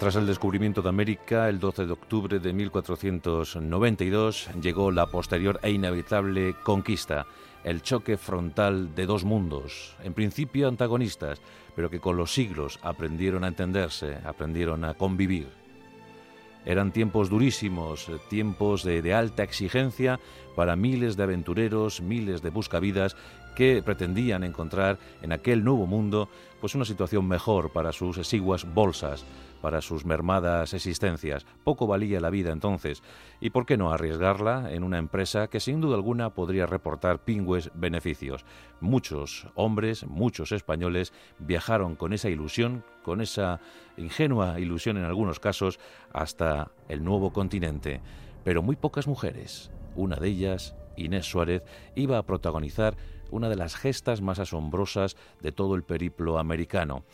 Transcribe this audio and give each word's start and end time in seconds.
Tras 0.00 0.16
el 0.16 0.26
descubrimiento 0.26 0.80
de 0.80 0.88
América, 0.88 1.50
el 1.50 1.60
12 1.60 1.84
de 1.84 1.92
octubre 1.92 2.38
de 2.38 2.54
1492, 2.54 4.48
llegó 4.62 4.90
la 4.90 5.08
posterior 5.08 5.60
e 5.62 5.72
inevitable 5.72 6.54
conquista, 6.62 7.26
el 7.64 7.82
choque 7.82 8.16
frontal 8.16 8.94
de 8.94 9.04
dos 9.04 9.24
mundos, 9.24 9.94
en 10.02 10.14
principio 10.14 10.68
antagonistas, 10.68 11.42
pero 11.76 11.90
que 11.90 12.00
con 12.00 12.16
los 12.16 12.32
siglos 12.32 12.78
aprendieron 12.80 13.44
a 13.44 13.48
entenderse, 13.48 14.16
aprendieron 14.24 14.86
a 14.86 14.94
convivir. 14.94 15.48
Eran 16.64 16.92
tiempos 16.92 17.28
durísimos, 17.28 18.10
tiempos 18.30 18.84
de, 18.84 19.12
alta 19.12 19.42
exigencia 19.42 20.18
para 20.56 20.76
miles 20.76 21.18
de 21.18 21.24
aventureros, 21.24 22.00
miles 22.00 22.40
de 22.40 22.48
buscavidas 22.48 23.16
que 23.54 23.82
pretendían 23.82 24.44
encontrar 24.44 24.98
en 25.20 25.32
aquel 25.32 25.62
nuevo 25.62 25.86
mundo 25.86 26.30
pues 26.60 26.74
una 26.74 26.86
situación 26.86 27.26
mejor 27.28 27.70
para 27.72 27.92
sus 27.92 28.16
exiguas 28.16 28.64
bolsas, 28.72 29.24
para 29.60 29.80
sus 29.80 30.04
mermadas 30.04 30.74
existencias. 30.74 31.46
Poco 31.64 31.86
valía 31.86 32.20
la 32.20 32.30
vida 32.30 32.52
entonces, 32.52 33.02
y 33.40 33.50
por 33.50 33.66
qué 33.66 33.76
no 33.76 33.92
arriesgarla 33.92 34.72
en 34.72 34.84
una 34.84 34.98
empresa 34.98 35.48
que 35.48 35.60
sin 35.60 35.80
duda 35.80 35.96
alguna 35.96 36.30
podría 36.30 36.66
reportar 36.66 37.24
pingües 37.24 37.70
beneficios. 37.74 38.44
Muchos 38.80 39.46
hombres, 39.54 40.06
muchos 40.06 40.52
españoles 40.52 41.12
viajaron 41.38 41.96
con 41.96 42.12
esa 42.12 42.30
ilusión, 42.30 42.84
con 43.02 43.20
esa 43.20 43.60
ingenua 43.96 44.58
ilusión 44.60 44.96
en 44.96 45.04
algunos 45.04 45.40
casos, 45.40 45.78
hasta 46.12 46.70
el 46.88 47.04
nuevo 47.04 47.32
continente. 47.32 48.00
Pero 48.44 48.62
muy 48.62 48.76
pocas 48.76 49.06
mujeres. 49.06 49.70
Una 49.94 50.16
de 50.16 50.28
ellas, 50.28 50.74
Inés 50.96 51.26
Suárez, 51.26 51.62
iba 51.94 52.18
a 52.18 52.24
protagonizar 52.24 52.96
una 53.30 53.48
de 53.48 53.56
las 53.56 53.76
gestas 53.76 54.20
más 54.20 54.38
asombrosas 54.38 55.16
de 55.40 55.52
todo 55.52 55.74
el 55.74 55.82
periplo 55.82 56.38
americano. 56.38 57.04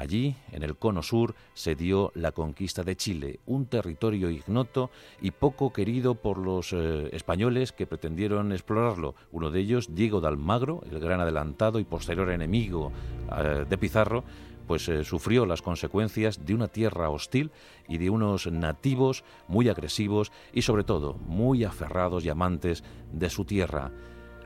Allí, 0.00 0.34
en 0.52 0.62
el 0.62 0.78
cono 0.78 1.02
sur, 1.02 1.34
se 1.52 1.74
dio 1.74 2.10
la 2.14 2.32
conquista 2.32 2.82
de 2.82 2.96
Chile, 2.96 3.40
un 3.44 3.66
territorio 3.66 4.30
ignoto 4.30 4.90
y 5.20 5.30
poco 5.30 5.74
querido 5.74 6.14
por 6.14 6.38
los 6.38 6.72
eh, 6.72 7.10
españoles 7.12 7.72
que 7.72 7.86
pretendieron 7.86 8.50
explorarlo. 8.52 9.14
Uno 9.30 9.50
de 9.50 9.60
ellos, 9.60 9.94
Diego 9.94 10.22
de 10.22 10.28
Almagro, 10.28 10.80
el 10.90 11.00
gran 11.00 11.20
adelantado 11.20 11.78
y 11.78 11.84
posterior 11.84 12.30
enemigo 12.30 12.92
eh, 13.36 13.66
de 13.68 13.76
Pizarro, 13.76 14.24
pues 14.66 14.88
eh, 14.88 15.04
sufrió 15.04 15.44
las 15.44 15.60
consecuencias 15.60 16.46
de 16.46 16.54
una 16.54 16.68
tierra 16.68 17.10
hostil 17.10 17.50
y 17.86 17.98
de 17.98 18.08
unos 18.08 18.50
nativos 18.50 19.22
muy 19.48 19.68
agresivos 19.68 20.32
y 20.54 20.62
sobre 20.62 20.84
todo 20.84 21.18
muy 21.26 21.62
aferrados 21.62 22.24
y 22.24 22.30
amantes 22.30 22.84
de 23.12 23.28
su 23.28 23.44
tierra, 23.44 23.92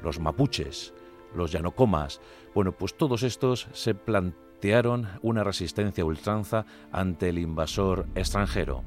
los 0.03 0.19
mapuches, 0.19 0.93
los 1.33 1.53
yanocomas. 1.53 2.21
Bueno, 2.57 2.73
pues 2.73 2.97
todos 2.97 3.23
estos 3.23 3.69
se 3.73 3.95
plantearon 3.95 4.44
una 5.21 5.45
resistencia 5.45 6.07
ultranza 6.07 6.65
ante 6.91 7.29
el 7.29 7.39
invasor 7.39 8.07
extranjero. 8.15 8.83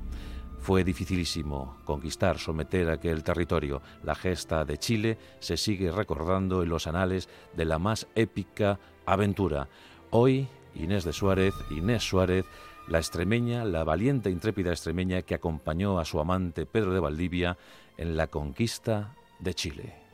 Fue 0.58 0.84
dificilísimo 0.84 1.78
conquistar, 1.86 2.39
someter 2.39 2.89
aquel 2.89 3.23
territorio. 3.23 3.84
La 4.03 4.16
gesta 4.16 4.66
de 4.66 4.80
Chile 4.80 5.19
se 5.39 5.56
sigue 5.56 5.92
recordando 5.92 6.64
en 6.64 6.69
los 6.69 6.88
anales 6.88 7.30
de 7.56 7.66
la 7.66 7.78
más 7.78 8.08
épica 8.16 8.80
aventura. 9.06 9.67
Hoy 10.09 10.47
Inés 10.73 11.03
de 11.03 11.14
Suárez, 11.14 11.53
Inés 11.69 12.03
Suárez, 12.03 12.45
la 12.88 12.97
extremeña, 12.97 13.64
la 13.64 13.84
valiente 13.84 14.31
intrépida 14.31 14.72
extremeña 14.72 15.22
que 15.22 15.36
acompañó 15.36 16.00
a 16.00 16.06
su 16.06 16.19
amante 16.19 16.66
Pedro 16.66 16.91
de 16.91 17.02
Valdivia 17.02 17.56
en 17.97 18.17
la 18.17 18.28
conquista 18.28 19.16
de 19.39 19.53
Chile. 19.53 20.06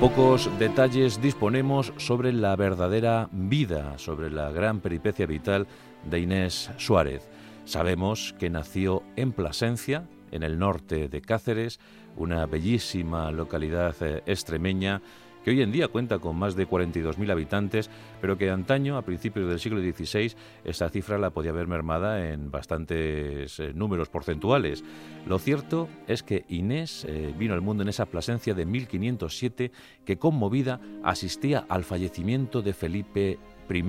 Pocos 0.00 0.48
detalles 0.60 1.20
disponemos 1.20 1.92
sobre 1.96 2.32
la 2.32 2.54
verdadera 2.54 3.28
vida, 3.32 3.98
sobre 3.98 4.30
la 4.30 4.52
gran 4.52 4.78
peripecia 4.78 5.26
vital 5.26 5.66
de 6.08 6.20
Inés 6.20 6.70
Suárez. 6.76 7.28
Sabemos 7.64 8.32
que 8.38 8.48
nació 8.48 9.02
en 9.16 9.32
Plasencia, 9.32 10.04
en 10.30 10.44
el 10.44 10.56
norte 10.56 11.08
de 11.08 11.20
Cáceres, 11.20 11.80
una 12.16 12.46
bellísima 12.46 13.32
localidad 13.32 13.96
eh, 14.00 14.22
extremeña 14.26 15.02
que 15.48 15.54
hoy 15.54 15.62
en 15.62 15.72
día 15.72 15.88
cuenta 15.88 16.18
con 16.18 16.36
más 16.36 16.56
de 16.56 16.68
42.000 16.68 17.32
habitantes, 17.32 17.88
pero 18.20 18.36
que 18.36 18.50
antaño, 18.50 18.98
a 18.98 19.02
principios 19.02 19.48
del 19.48 19.58
siglo 19.58 19.80
XVI, 19.80 20.34
esta 20.62 20.90
cifra 20.90 21.16
la 21.16 21.30
podía 21.30 21.52
haber 21.52 21.66
mermada 21.66 22.28
en 22.28 22.50
bastantes 22.50 23.58
eh, 23.58 23.72
números 23.72 24.10
porcentuales. 24.10 24.84
Lo 25.26 25.38
cierto 25.38 25.88
es 26.06 26.22
que 26.22 26.44
Inés 26.50 27.06
eh, 27.08 27.32
vino 27.38 27.54
al 27.54 27.62
mundo 27.62 27.82
en 27.82 27.88
esa 27.88 28.04
Plasencia 28.04 28.52
de 28.52 28.66
1507 28.66 29.72
que 30.04 30.18
conmovida 30.18 30.82
asistía 31.02 31.64
al 31.66 31.84
fallecimiento 31.84 32.60
de 32.60 32.74
Felipe 32.74 33.38
I, 33.70 33.82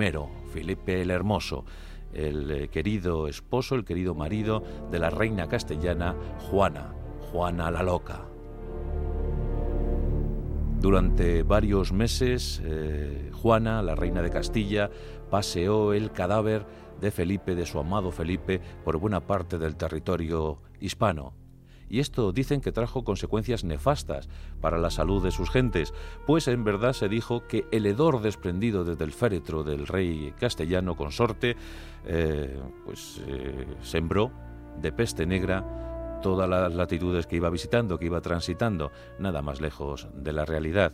Felipe 0.53 1.01
el 1.01 1.11
Hermoso 1.11 1.65
el 2.13 2.49
eh, 2.51 2.67
querido 2.69 3.27
esposo, 3.27 3.75
el 3.75 3.83
querido 3.83 4.15
marido 4.15 4.63
de 4.89 4.99
la 4.99 5.09
reina 5.09 5.49
castellana 5.49 6.15
Juana, 6.49 6.93
Juana 7.31 7.69
la 7.69 7.83
Loca. 7.83 8.28
Durante 10.79 11.43
varios 11.43 11.91
meses, 11.91 12.61
eh, 12.63 13.31
Juana, 13.33 13.81
la 13.81 13.95
reina 13.95 14.21
de 14.21 14.29
Castilla, 14.29 14.89
paseó 15.29 15.91
el 15.91 16.11
cadáver 16.11 16.65
de 17.01 17.11
Felipe, 17.11 17.53
de 17.53 17.65
su 17.65 17.79
amado 17.79 18.11
Felipe, 18.11 18.61
por 18.85 18.97
buena 18.97 19.19
parte 19.19 19.57
del 19.57 19.75
territorio 19.75 20.61
hispano. 20.79 21.33
Y 21.89 21.99
esto 21.99 22.31
dicen 22.31 22.61
que 22.61 22.71
trajo 22.71 23.03
consecuencias 23.03 23.65
nefastas 23.65 24.29
para 24.61 24.77
la 24.77 24.89
salud 24.89 25.21
de 25.21 25.31
sus 25.31 25.49
gentes, 25.49 25.93
pues 26.25 26.47
en 26.47 26.63
verdad 26.63 26.93
se 26.93 27.09
dijo 27.09 27.45
que 27.47 27.65
el 27.71 27.85
hedor 27.85 28.21
desprendido 28.21 28.85
desde 28.85 29.03
el 29.03 29.11
féretro 29.11 29.63
del 29.63 29.85
rey 29.85 30.33
castellano 30.39 30.95
consorte, 30.95 31.57
eh, 32.05 32.57
pues 32.85 33.21
eh, 33.27 33.65
sembró 33.81 34.31
de 34.81 34.93
peste 34.93 35.25
negra 35.25 35.98
todas 36.21 36.49
las 36.49 36.73
latitudes 36.73 37.27
que 37.27 37.37
iba 37.37 37.49
visitando, 37.49 37.97
que 37.97 38.05
iba 38.05 38.21
transitando, 38.21 38.91
nada 39.19 39.41
más 39.41 39.61
lejos 39.61 40.07
de 40.13 40.33
la 40.33 40.45
realidad. 40.45 40.93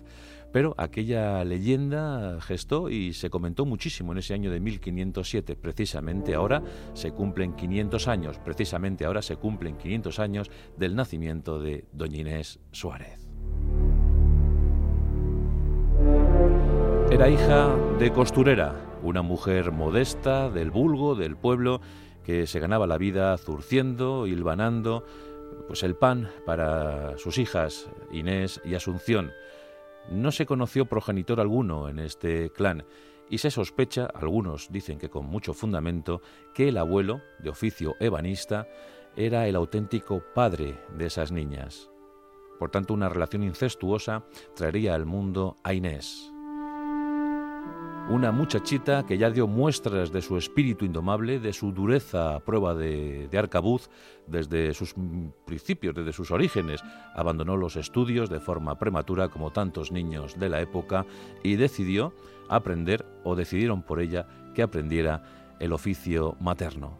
Pero 0.51 0.73
aquella 0.77 1.43
leyenda 1.43 2.39
gestó 2.39 2.89
y 2.89 3.11
se 3.11 3.29
comentó 3.29 3.65
muchísimo 3.65 4.13
en 4.13 4.19
ese 4.19 4.33
año 4.33 4.51
de 4.51 4.61
1507. 4.61 5.57
Precisamente 5.57 6.33
ahora 6.33 6.63
se 6.93 7.11
cumplen 7.11 7.57
500 7.57 8.07
años, 8.07 8.39
precisamente 8.39 9.05
ahora 9.05 9.21
se 9.21 9.35
cumplen 9.35 9.77
500 9.77 10.19
años 10.19 10.51
del 10.77 10.95
nacimiento 10.95 11.59
de 11.59 11.85
Doña 11.91 12.19
Inés 12.19 12.59
Suárez. 12.71 13.27
Era 17.11 17.29
hija 17.29 17.75
de 17.99 18.11
costurera, 18.11 18.75
una 19.03 19.21
mujer 19.21 19.71
modesta, 19.71 20.49
del 20.49 20.71
vulgo, 20.71 21.15
del 21.15 21.35
pueblo, 21.35 21.81
que 22.25 22.47
se 22.47 22.59
ganaba 22.59 22.87
la 22.87 22.97
vida 22.97 23.37
zurciendo, 23.37 24.27
hilvanando, 24.27 25.05
pues 25.67 25.83
el 25.83 25.95
pan 25.95 26.29
para 26.45 27.17
sus 27.17 27.37
hijas 27.37 27.89
Inés 28.11 28.59
y 28.65 28.75
Asunción. 28.75 29.31
No 30.09 30.31
se 30.31 30.45
conoció 30.45 30.85
progenitor 30.85 31.39
alguno 31.39 31.87
en 31.87 31.99
este 31.99 32.49
clan 32.49 32.83
y 33.29 33.37
se 33.39 33.51
sospecha, 33.51 34.05
algunos 34.05 34.71
dicen 34.71 34.99
que 34.99 35.09
con 35.09 35.25
mucho 35.25 35.53
fundamento, 35.53 36.21
que 36.53 36.69
el 36.69 36.77
abuelo, 36.77 37.21
de 37.39 37.49
oficio 37.49 37.95
ebanista, 37.99 38.67
era 39.15 39.47
el 39.47 39.55
auténtico 39.55 40.23
padre 40.33 40.77
de 40.95 41.05
esas 41.07 41.31
niñas. 41.31 41.89
Por 42.59 42.69
tanto, 42.69 42.93
una 42.93 43.09
relación 43.09 43.43
incestuosa 43.43 44.25
traería 44.55 44.93
al 44.93 45.05
mundo 45.05 45.57
a 45.63 45.73
Inés 45.73 46.34
una 48.09 48.31
muchachita 48.31 49.05
que 49.05 49.17
ya 49.17 49.31
dio 49.31 49.47
muestras 49.47 50.11
de 50.11 50.21
su 50.21 50.37
espíritu 50.37 50.85
indomable, 50.85 51.39
de 51.39 51.53
su 51.53 51.71
dureza 51.71 52.35
a 52.35 52.39
prueba 52.39 52.75
de, 52.75 53.27
arcabuz 53.35 53.89
desde 54.27 54.73
sus 54.73 54.93
principios, 55.45 55.95
desde 55.95 56.13
sus 56.13 56.29
orígenes. 56.29 56.83
Abandonó 57.15 57.57
los 57.57 57.75
estudios 57.75 58.29
de 58.29 58.39
forma 58.39 58.77
prematura 58.77 59.29
como 59.29 59.51
tantos 59.51 59.91
niños 59.91 60.39
de 60.39 60.49
la 60.49 60.61
época 60.61 61.05
y 61.43 61.55
decidió 61.55 62.13
aprender, 62.47 63.05
o 63.23 63.35
decidieron 63.35 63.81
por 63.81 63.99
ella 63.99 64.27
que 64.53 64.61
aprendiera 64.61 65.23
el 65.59 65.73
oficio 65.73 66.35
materno. 66.39 66.99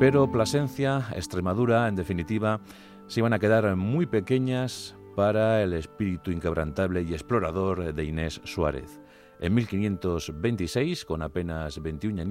Pero 0.00 0.32
Plasencia, 0.32 1.08
Extremadura, 1.14 1.86
en 1.86 1.96
definitiva, 1.96 2.60
se 3.08 3.20
iban 3.20 3.34
a 3.34 3.38
quedar 3.38 3.76
muy 3.76 4.06
pequeñas 4.06 4.96
para 5.14 5.62
el 5.62 5.72
espíritu 5.72 6.30
inquebrantable 6.30 7.02
y 7.02 7.12
explorador 7.12 7.94
de 7.94 8.04
Inés 8.04 8.40
Suárez. 8.44 9.00
En 9.40 9.54
1526, 9.54 11.04
con 11.04 11.20
apenas 11.20 11.82
21, 11.82 12.22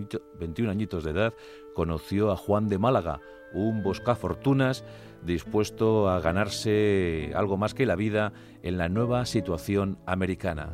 añitos 0.69 1.04
de 1.04 1.12
edad, 1.12 1.33
conoció 1.75 2.31
a 2.31 2.38
Juan 2.38 2.69
de 2.69 2.80
Málaga, 2.80 3.19
un 3.54 3.83
buscafortunas 3.83 4.86
dispuesto 5.22 6.10
a 6.10 6.22
ganarse 6.22 7.33
algo 7.36 7.57
más 7.57 7.74
que 7.74 7.86
la 7.86 7.98
vida 7.98 8.31
en 8.63 8.78
la 8.78 8.88
nueva 8.88 9.25
situación 9.25 9.98
americana. 10.06 10.74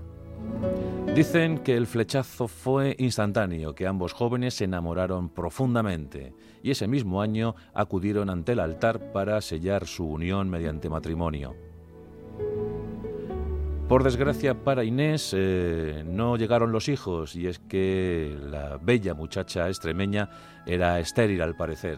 Dicen 1.15 1.57
que 1.57 1.75
el 1.75 1.87
flechazo 1.87 2.47
fue 2.47 2.95
instantáneo, 2.99 3.73
que 3.73 3.87
ambos 3.87 4.13
jóvenes 4.13 4.53
se 4.53 4.65
enamoraron 4.65 5.29
profundamente 5.29 6.35
y 6.61 6.69
ese 6.69 6.87
mismo 6.87 7.23
año 7.23 7.55
acudieron 7.73 8.29
ante 8.29 8.51
el 8.51 8.59
altar 8.59 9.11
para 9.11 9.41
sellar 9.41 9.87
su 9.87 10.07
unión 10.07 10.49
mediante 10.49 10.89
matrimonio. 10.89 11.66
Por 13.87 14.03
desgracia 14.03 14.53
para 14.53 14.83
Inés 14.83 15.33
eh, 15.33 16.03
no 16.05 16.35
llegaron 16.35 16.73
los 16.73 16.89
hijos 16.89 17.37
y 17.37 17.47
es 17.47 17.57
que 17.57 18.37
la 18.51 18.77
bella 18.81 19.13
muchacha 19.13 19.69
extremeña 19.69 20.29
era 20.65 20.99
estéril 20.99 21.41
al 21.41 21.55
parecer. 21.55 21.97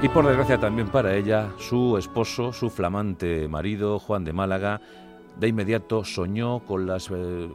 Y 0.00 0.08
por 0.08 0.24
desgracia 0.24 0.58
también 0.58 0.88
para 0.88 1.16
ella, 1.16 1.50
su 1.58 1.98
esposo, 1.98 2.52
su 2.52 2.70
flamante 2.70 3.48
marido, 3.48 3.98
Juan 3.98 4.24
de 4.24 4.32
Málaga, 4.32 4.80
de 5.40 5.48
inmediato 5.48 6.04
soñó 6.04 6.60
con 6.60 6.86
las 6.86 7.10
eh, 7.12 7.50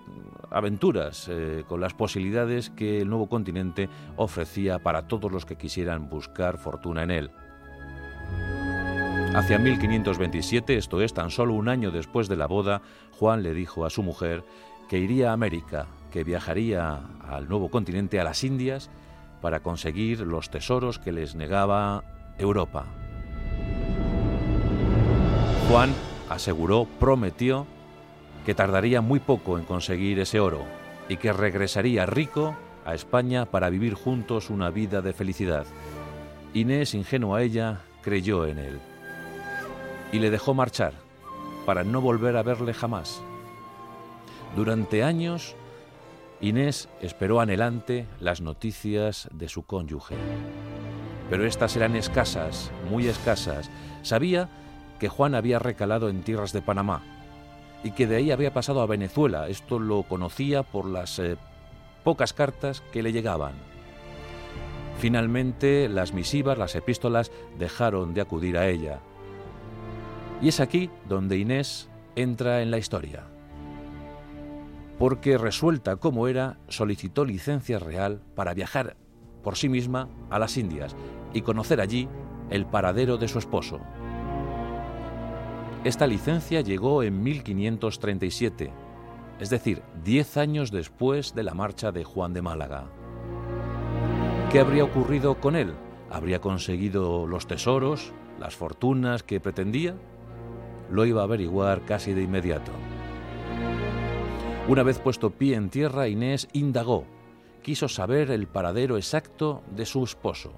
aventuras, 0.52 1.30
eh, 1.32 1.64
con 1.70 1.80
las 1.80 1.94
posibilidades 1.94 2.70
que 2.70 3.00
el 3.00 3.10
nuevo 3.10 3.30
continente 3.30 3.88
ofrecía 4.18 4.80
para 4.80 5.08
todos 5.08 5.32
los 5.32 5.46
que 5.46 5.56
quisieran 5.56 6.10
buscar 6.10 6.58
fortuna 6.58 7.04
en 7.04 7.12
él. 7.12 7.32
Hacia 9.36 9.60
1527, 9.60 10.78
esto 10.78 11.02
es, 11.02 11.14
tan 11.14 11.30
solo 11.30 11.56
un 11.56 11.68
año 11.68 11.92
después 11.92 12.30
de 12.30 12.38
la 12.38 12.48
boda, 12.48 12.82
Juan 13.20 13.44
le 13.44 13.54
dijo 13.54 13.86
a 13.86 13.90
su 13.90 14.02
mujer 14.02 14.46
que 14.88 14.98
iría 14.98 15.32
a 15.32 15.34
América, 15.34 15.88
que 16.10 16.24
viajaría 16.24 17.02
al 17.28 17.50
nuevo 17.50 17.70
continente, 17.70 18.18
a 18.18 18.24
las 18.24 18.46
Indias, 18.46 18.90
para 19.42 19.60
conseguir 19.60 20.22
los 20.22 20.50
tesoros 20.50 21.00
que 21.00 21.12
les 21.12 21.36
negaba 21.36 22.06
Europa. 22.38 22.86
Juan 25.68 25.94
aseguró, 26.30 26.88
prometió, 26.98 27.68
que 28.46 28.56
tardaría 28.56 29.02
muy 29.02 29.20
poco 29.20 29.58
en 29.58 29.66
conseguir 29.66 30.18
ese 30.22 30.40
oro 30.40 30.64
y 31.10 31.18
que 31.18 31.34
regresaría 31.34 32.06
rico 32.06 32.56
a 32.86 32.96
España 32.96 33.46
para 33.46 33.70
vivir 33.70 33.96
juntos 33.96 34.50
una 34.50 34.70
vida 34.70 35.02
de 35.02 35.12
felicidad. 35.12 35.66
Inés, 36.54 36.94
ingenua 36.94 37.42
ella, 37.42 37.82
creyó 38.02 38.46
en 38.46 38.60
él 38.60 38.80
y 40.12 40.20
le 40.20 40.30
dejó 40.30 40.54
marchar 40.54 40.94
para 41.66 41.84
no 41.84 42.02
volver 42.02 42.38
a 42.38 42.44
verle 42.44 42.74
jamás. 42.74 43.22
Durante 44.56 45.04
años, 45.04 45.56
Inés 46.42 46.90
esperó 47.02 47.40
anhelante 47.40 48.08
las 48.20 48.42
noticias 48.42 49.28
de 49.32 49.50
su 49.50 49.64
cónyuge 49.64 50.16
pero 51.30 51.46
estas 51.46 51.76
eran 51.76 51.96
escasas, 51.96 52.72
muy 52.90 53.08
escasas. 53.08 53.70
Sabía 54.04 54.50
que 55.00 55.10
Juan 55.10 55.36
había 55.36 55.60
recalado 55.60 56.10
en 56.10 56.22
tierras 56.22 56.54
de 56.54 56.62
Panamá 56.62 57.02
y 57.84 57.92
que 57.92 58.08
de 58.08 58.18
ahí 58.18 58.32
había 58.32 58.54
pasado 58.54 58.82
a 58.82 58.86
Venezuela. 58.86 59.48
Esto 59.50 59.80
lo 59.80 60.04
conocía 60.04 60.64
por 60.64 60.86
las 60.86 61.20
eh, 61.20 61.38
pocas 62.04 62.34
cartas 62.34 62.82
que 62.94 63.04
le 63.04 63.12
llegaban. 63.12 63.54
Finalmente, 65.00 65.90
las 65.90 66.14
misivas, 66.14 66.58
las 66.58 66.76
epístolas, 66.76 67.32
dejaron 67.58 68.14
de 68.14 68.22
acudir 68.22 68.58
a 68.58 68.70
ella. 68.70 69.00
Y 70.42 70.50
es 70.50 70.60
aquí 70.60 70.90
donde 71.08 71.38
Inés 71.38 71.90
entra 72.16 72.62
en 72.62 72.72
la 72.72 72.78
historia. 72.78 73.28
Porque 74.98 75.38
resuelta 75.38 75.98
como 75.98 76.28
era, 76.28 76.58
solicitó 76.68 77.26
licencia 77.26 77.80
real 77.80 78.22
para 78.36 78.54
viajar 78.54 78.96
por 79.44 79.58
sí 79.58 79.70
misma 79.70 80.10
a 80.30 80.40
las 80.40 80.58
Indias 80.58 80.96
y 81.34 81.42
conocer 81.42 81.82
allí 81.82 82.08
el 82.50 82.66
paradero 82.66 83.18
de 83.18 83.28
su 83.28 83.40
esposo. 83.40 83.80
Esta 85.84 86.08
licencia 86.08 86.62
llegó 86.62 87.04
en 87.04 87.22
1537, 87.22 88.72
es 89.40 89.50
decir, 89.50 89.84
diez 90.04 90.38
años 90.38 90.72
después 90.72 91.36
de 91.36 91.44
la 91.44 91.54
marcha 91.54 91.92
de 91.92 92.04
Juan 92.04 92.34
de 92.34 92.42
Málaga. 92.42 92.86
¿Qué 94.52 94.60
habría 94.60 94.84
ocurrido 94.84 95.40
con 95.40 95.56
él? 95.56 95.74
¿Habría 96.10 96.40
conseguido 96.40 97.28
los 97.28 97.46
tesoros, 97.46 98.14
las 98.40 98.56
fortunas 98.56 99.22
que 99.22 99.40
pretendía? 99.40 99.96
Lo 100.92 101.06
iba 101.06 101.22
a 101.22 101.26
averiguar 101.26 101.82
casi 101.82 102.14
de 102.14 102.24
inmediato. 102.24 102.72
Una 104.68 104.84
vez 104.84 105.00
puesto 105.00 105.32
pie 105.32 105.56
en 105.56 105.70
tierra, 105.70 106.08
Inés 106.08 106.48
indagó 106.54 107.06
quiso 107.66 107.90
saber 107.90 108.30
el 108.30 108.46
paradero 108.46 108.96
exacto 108.96 109.64
de 109.76 109.88
su 109.88 110.04
esposo. 110.04 110.54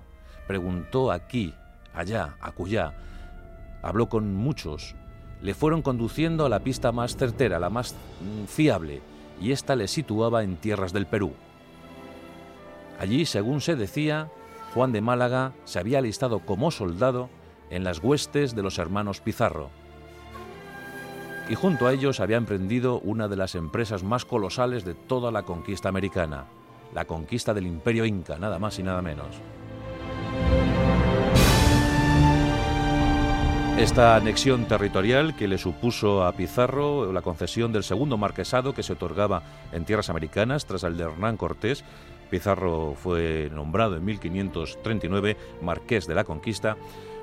Preguntó 0.46 1.10
aquí, 1.10 1.54
allá, 1.94 2.36
acullá. 2.42 2.98
Habló 3.82 4.10
con 4.10 4.36
muchos. 4.36 4.94
Le 5.42 5.54
fueron 5.54 5.82
conduciendo 5.82 6.46
a 6.46 6.50
la 6.50 6.60
pista 6.60 6.92
más 6.92 7.16
certera, 7.16 7.60
la 7.60 7.70
más 7.70 7.94
mm, 7.94 8.48
fiable, 8.48 9.02
y 9.40 9.54
ésta 9.54 9.78
le 9.78 9.88
situaba 9.88 10.44
en 10.44 10.58
tierras 10.58 10.92
del 10.92 11.06
Perú. 11.06 11.32
Allí, 13.00 13.26
según 13.26 13.62
se 13.62 13.78
decía, 13.78 14.30
Juan 14.74 14.92
de 14.92 15.00
Málaga 15.00 15.54
se 15.64 15.80
había 15.80 16.00
alistado 16.00 16.40
como 16.40 16.72
soldado 16.72 17.30
en 17.70 17.86
las 17.86 18.04
huestes 18.04 18.54
de 18.54 18.64
los 18.64 18.80
hermanos 18.80 19.22
Pizarro. 19.22 19.70
Y 21.50 21.56
junto 21.56 21.88
a 21.88 21.94
ellos 21.94 22.20
había 22.20 22.38
emprendido 22.38 23.00
una 23.00 23.28
de 23.28 23.38
las 23.38 23.56
empresas 23.56 24.04
más 24.04 24.26
colosales 24.26 24.84
de 24.84 24.94
toda 24.94 25.32
la 25.32 25.44
conquista 25.44 25.88
americana, 25.88 26.46
la 26.94 27.06
conquista 27.06 27.54
del 27.54 27.68
imperio 27.68 28.06
inca, 28.06 28.38
nada 28.38 28.60
más 28.60 28.78
y 28.80 28.84
nada 28.84 29.02
menos. 29.02 29.28
Esta 33.78 34.16
anexión 34.16 34.66
territorial 34.66 35.36
que 35.36 35.48
le 35.48 35.60
supuso 35.60 36.26
a 36.26 36.32
Pizarro 36.32 37.14
la 37.14 37.22
concesión 37.22 37.72
del 37.72 37.84
segundo 37.84 38.18
marquesado 38.18 38.74
que 38.74 38.82
se 38.82 38.94
otorgaba 38.94 39.44
en 39.72 39.86
tierras 39.86 40.10
americanas 40.10 40.66
tras 40.66 40.84
el 40.84 40.98
de 40.98 41.04
Hernán 41.04 41.38
Cortés, 41.38 41.86
Pizarro 42.30 42.96
fue 42.96 43.50
nombrado 43.54 43.96
en 43.96 44.04
1539 44.04 45.38
marqués 45.62 46.08
de 46.08 46.16
la 46.16 46.24
conquista, 46.24 46.76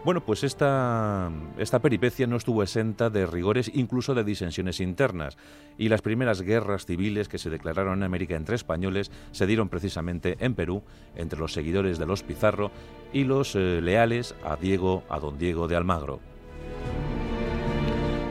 bueno, 0.04 0.20
pues 0.20 0.44
esta, 0.44 1.30
esta 1.58 1.80
peripecia 1.80 2.26
no 2.26 2.36
estuvo 2.36 2.62
exenta 2.62 3.08
de 3.08 3.26
rigores, 3.26 3.70
incluso 3.74 4.14
de 4.14 4.22
disensiones 4.22 4.80
internas, 4.80 5.38
y 5.78 5.88
las 5.88 6.02
primeras 6.02 6.42
guerras 6.42 6.84
civiles 6.84 7.28
que 7.28 7.38
se 7.38 7.48
declararon 7.48 7.98
en 7.98 8.02
América 8.04 8.36
entre 8.36 8.54
españoles 8.54 9.10
se 9.32 9.46
dieron 9.46 9.70
precisamente 9.70 10.36
en 10.40 10.54
Perú, 10.54 10.82
entre 11.16 11.38
los 11.38 11.54
seguidores 11.54 11.98
de 11.98 12.06
los 12.06 12.22
Pizarro 12.22 12.70
y 13.12 13.24
los 13.24 13.56
eh, 13.56 13.80
leales 13.80 14.34
a 14.44 14.56
Diego, 14.56 15.04
a 15.08 15.18
don 15.18 15.38
Diego 15.38 15.68
de 15.68 15.76
Almagro. 15.76 16.20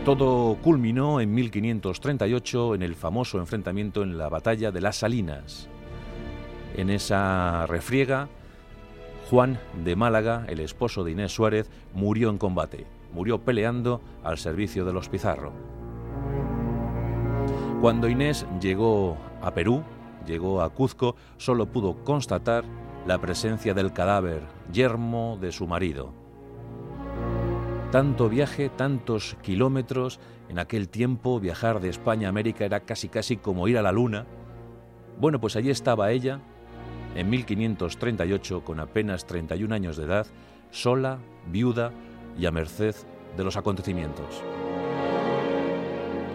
Todo 0.06 0.58
culminó 0.62 1.22
en 1.22 1.34
1538 1.34 2.76
en 2.76 2.82
el 2.84 2.94
famoso 2.94 3.40
enfrentamiento 3.40 4.04
en 4.04 4.18
la 4.18 4.28
batalla 4.28 4.70
de 4.72 4.82
las 4.82 4.98
Salinas. 4.98 5.70
En 6.76 6.90
esa 6.90 7.66
refriega, 7.68 8.28
Juan 9.30 9.60
de 9.84 9.96
Málaga, 9.96 10.46
el 10.48 10.60
esposo 10.60 11.04
de 11.04 11.12
Inés 11.12 11.34
Suárez, 11.34 11.70
murió 11.94 12.30
en 12.30 12.38
combate, 12.38 12.86
murió 13.14 13.40
peleando 13.40 14.02
al 14.24 14.38
servicio 14.38 14.86
de 14.86 14.94
los 14.94 15.10
Pizarro. 15.10 15.54
Cuando 17.82 18.08
Inés 18.08 18.46
llegó 18.62 19.18
a 19.42 19.54
Perú, 19.54 19.84
llegó 20.26 20.62
a 20.62 20.70
Cuzco, 20.70 21.16
solo 21.38 21.66
pudo 21.66 22.04
constatar 22.04 22.64
la 23.06 23.20
presencia 23.20 23.74
del 23.74 23.92
cadáver 23.92 24.42
yermo 24.72 25.38
de 25.42 25.52
su 25.52 25.68
marido. 25.68 26.14
Tanto 27.92 28.30
viaje, 28.30 28.70
tantos 28.70 29.38
kilómetros, 29.42 30.20
en 30.50 30.60
aquel 30.60 30.90
tiempo 30.90 31.40
viajar 31.40 31.80
de 31.80 31.90
España 31.90 32.28
a 32.28 32.30
América 32.30 32.66
era 32.66 32.80
casi 32.82 33.10
casi 33.10 33.38
como 33.38 33.68
ir 33.68 33.78
a 33.78 33.82
la 33.82 33.92
luna. 33.92 34.26
Bueno, 35.20 35.40
pues 35.40 35.56
allí 35.56 35.70
estaba 35.70 36.12
ella, 36.12 36.40
en 37.16 37.30
1538, 37.30 38.64
con 38.64 38.80
apenas 38.80 39.26
31 39.26 39.74
años 39.74 39.98
de 39.98 40.06
edad, 40.06 40.28
sola, 40.72 41.20
viuda 41.48 41.92
y 42.38 42.46
a 42.46 42.52
merced 42.52 42.96
de 43.38 43.44
los 43.44 43.58
acontecimientos. 43.58 44.44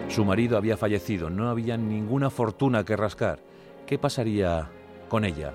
Su 0.09 0.25
marido 0.25 0.57
había 0.57 0.77
fallecido, 0.77 1.29
no 1.29 1.49
había 1.49 1.77
ninguna 1.77 2.29
fortuna 2.29 2.83
que 2.83 2.97
rascar. 2.97 3.39
¿Qué 3.85 3.99
pasaría 3.99 4.69
con 5.07 5.23
ella? 5.23 5.53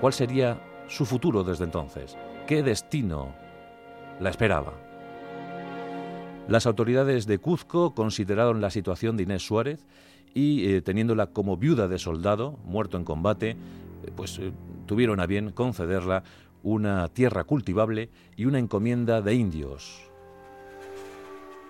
¿Cuál 0.00 0.12
sería 0.12 0.60
su 0.88 1.06
futuro 1.06 1.42
desde 1.42 1.64
entonces? 1.64 2.16
¿Qué 2.46 2.62
destino 2.62 3.34
la 4.20 4.30
esperaba? 4.30 4.74
Las 6.48 6.66
autoridades 6.66 7.26
de 7.26 7.38
Cuzco 7.38 7.94
consideraron 7.94 8.60
la 8.60 8.70
situación 8.70 9.16
de 9.16 9.24
Inés 9.24 9.44
Suárez 9.44 9.84
y, 10.32 10.68
eh, 10.68 10.82
teniéndola 10.82 11.26
como 11.28 11.56
viuda 11.56 11.88
de 11.88 11.98
soldado, 11.98 12.58
muerto 12.64 12.96
en 12.96 13.04
combate, 13.04 13.56
pues 14.14 14.38
eh, 14.38 14.52
tuvieron 14.86 15.20
a 15.20 15.26
bien 15.26 15.50
concederla 15.50 16.22
una 16.62 17.08
tierra 17.08 17.44
cultivable 17.44 18.08
y 18.36 18.46
una 18.46 18.58
encomienda 18.58 19.22
de 19.22 19.34
indios. 19.34 20.02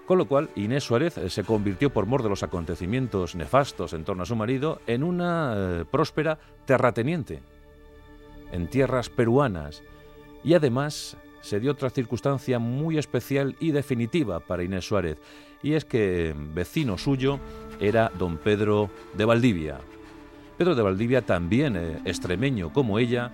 Con 0.06 0.18
lo 0.18 0.26
cual, 0.26 0.50
Inés 0.54 0.84
Suárez 0.84 1.18
eh, 1.18 1.28
se 1.28 1.42
convirtió, 1.42 1.90
por 1.92 2.06
mor 2.06 2.22
de 2.22 2.28
los 2.28 2.44
acontecimientos 2.44 3.34
nefastos 3.34 3.92
en 3.92 4.04
torno 4.04 4.22
a 4.22 4.26
su 4.26 4.36
marido, 4.36 4.80
en 4.86 5.02
una 5.02 5.54
eh, 5.56 5.84
próspera 5.90 6.38
terrateniente 6.64 7.42
en 8.52 8.68
tierras 8.68 9.10
peruanas. 9.10 9.82
Y 10.44 10.54
además 10.54 11.16
se 11.40 11.60
dio 11.60 11.72
otra 11.72 11.90
circunstancia 11.90 12.58
muy 12.58 12.98
especial 12.98 13.56
y 13.60 13.72
definitiva 13.72 14.40
para 14.40 14.62
Inés 14.62 14.86
Suárez, 14.86 15.18
y 15.62 15.72
es 15.74 15.84
que 15.84 16.34
vecino 16.54 16.98
suyo 16.98 17.38
era 17.80 18.10
don 18.18 18.36
Pedro 18.36 18.90
de 19.14 19.24
Valdivia, 19.24 19.78
Pedro 20.56 20.74
de 20.74 20.82
Valdivia, 20.82 21.22
también 21.22 21.76
eh, 21.76 22.00
extremeño 22.06 22.72
como 22.72 22.98
ella, 22.98 23.30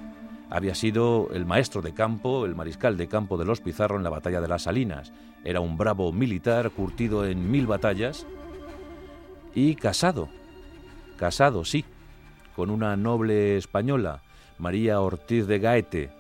había 0.50 0.74
sido 0.74 1.28
el 1.32 1.46
maestro 1.46 1.80
de 1.80 1.94
campo, 1.94 2.44
el 2.44 2.56
mariscal 2.56 2.96
de 2.96 3.06
campo 3.06 3.38
de 3.38 3.44
los 3.44 3.60
Pizarro 3.60 3.96
en 3.96 4.02
la 4.02 4.10
batalla 4.10 4.40
de 4.40 4.48
las 4.48 4.62
Salinas. 4.62 5.12
Era 5.44 5.60
un 5.60 5.76
bravo 5.76 6.12
militar 6.12 6.70
curtido 6.70 7.24
en 7.24 7.50
mil 7.50 7.66
batallas 7.66 8.26
y 9.54 9.76
casado, 9.76 10.28
casado, 11.16 11.64
sí, 11.64 11.84
con 12.56 12.70
una 12.70 12.96
noble 12.96 13.56
española, 13.56 14.22
María 14.58 15.00
Ortiz 15.00 15.46
de 15.46 15.58
Gaete. 15.58 16.10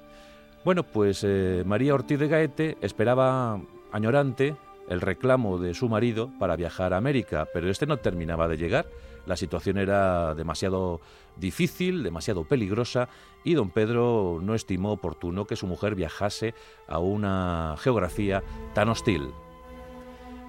Bueno, 0.64 0.84
pues 0.84 1.24
eh, 1.24 1.64
María 1.66 1.94
Ortiz 1.94 2.18
de 2.18 2.28
Gaete 2.28 2.78
esperaba 2.80 3.60
añorante 3.90 4.56
el 4.88 5.00
reclamo 5.00 5.58
de 5.58 5.74
su 5.74 5.88
marido 5.88 6.30
para 6.38 6.56
viajar 6.56 6.94
a 6.94 6.98
América, 6.98 7.48
pero 7.52 7.68
este 7.68 7.86
no 7.86 7.96
terminaba 7.96 8.46
de 8.46 8.56
llegar. 8.56 8.86
La 9.26 9.36
situación 9.36 9.78
era 9.78 10.34
demasiado 10.34 11.00
difícil, 11.36 12.02
demasiado 12.02 12.44
peligrosa, 12.44 13.08
y 13.44 13.54
don 13.54 13.70
Pedro 13.70 14.40
no 14.42 14.54
estimó 14.54 14.92
oportuno 14.92 15.46
que 15.46 15.56
su 15.56 15.66
mujer 15.66 15.94
viajase 15.94 16.54
a 16.88 16.98
una 16.98 17.76
geografía 17.78 18.42
tan 18.74 18.88
hostil. 18.88 19.30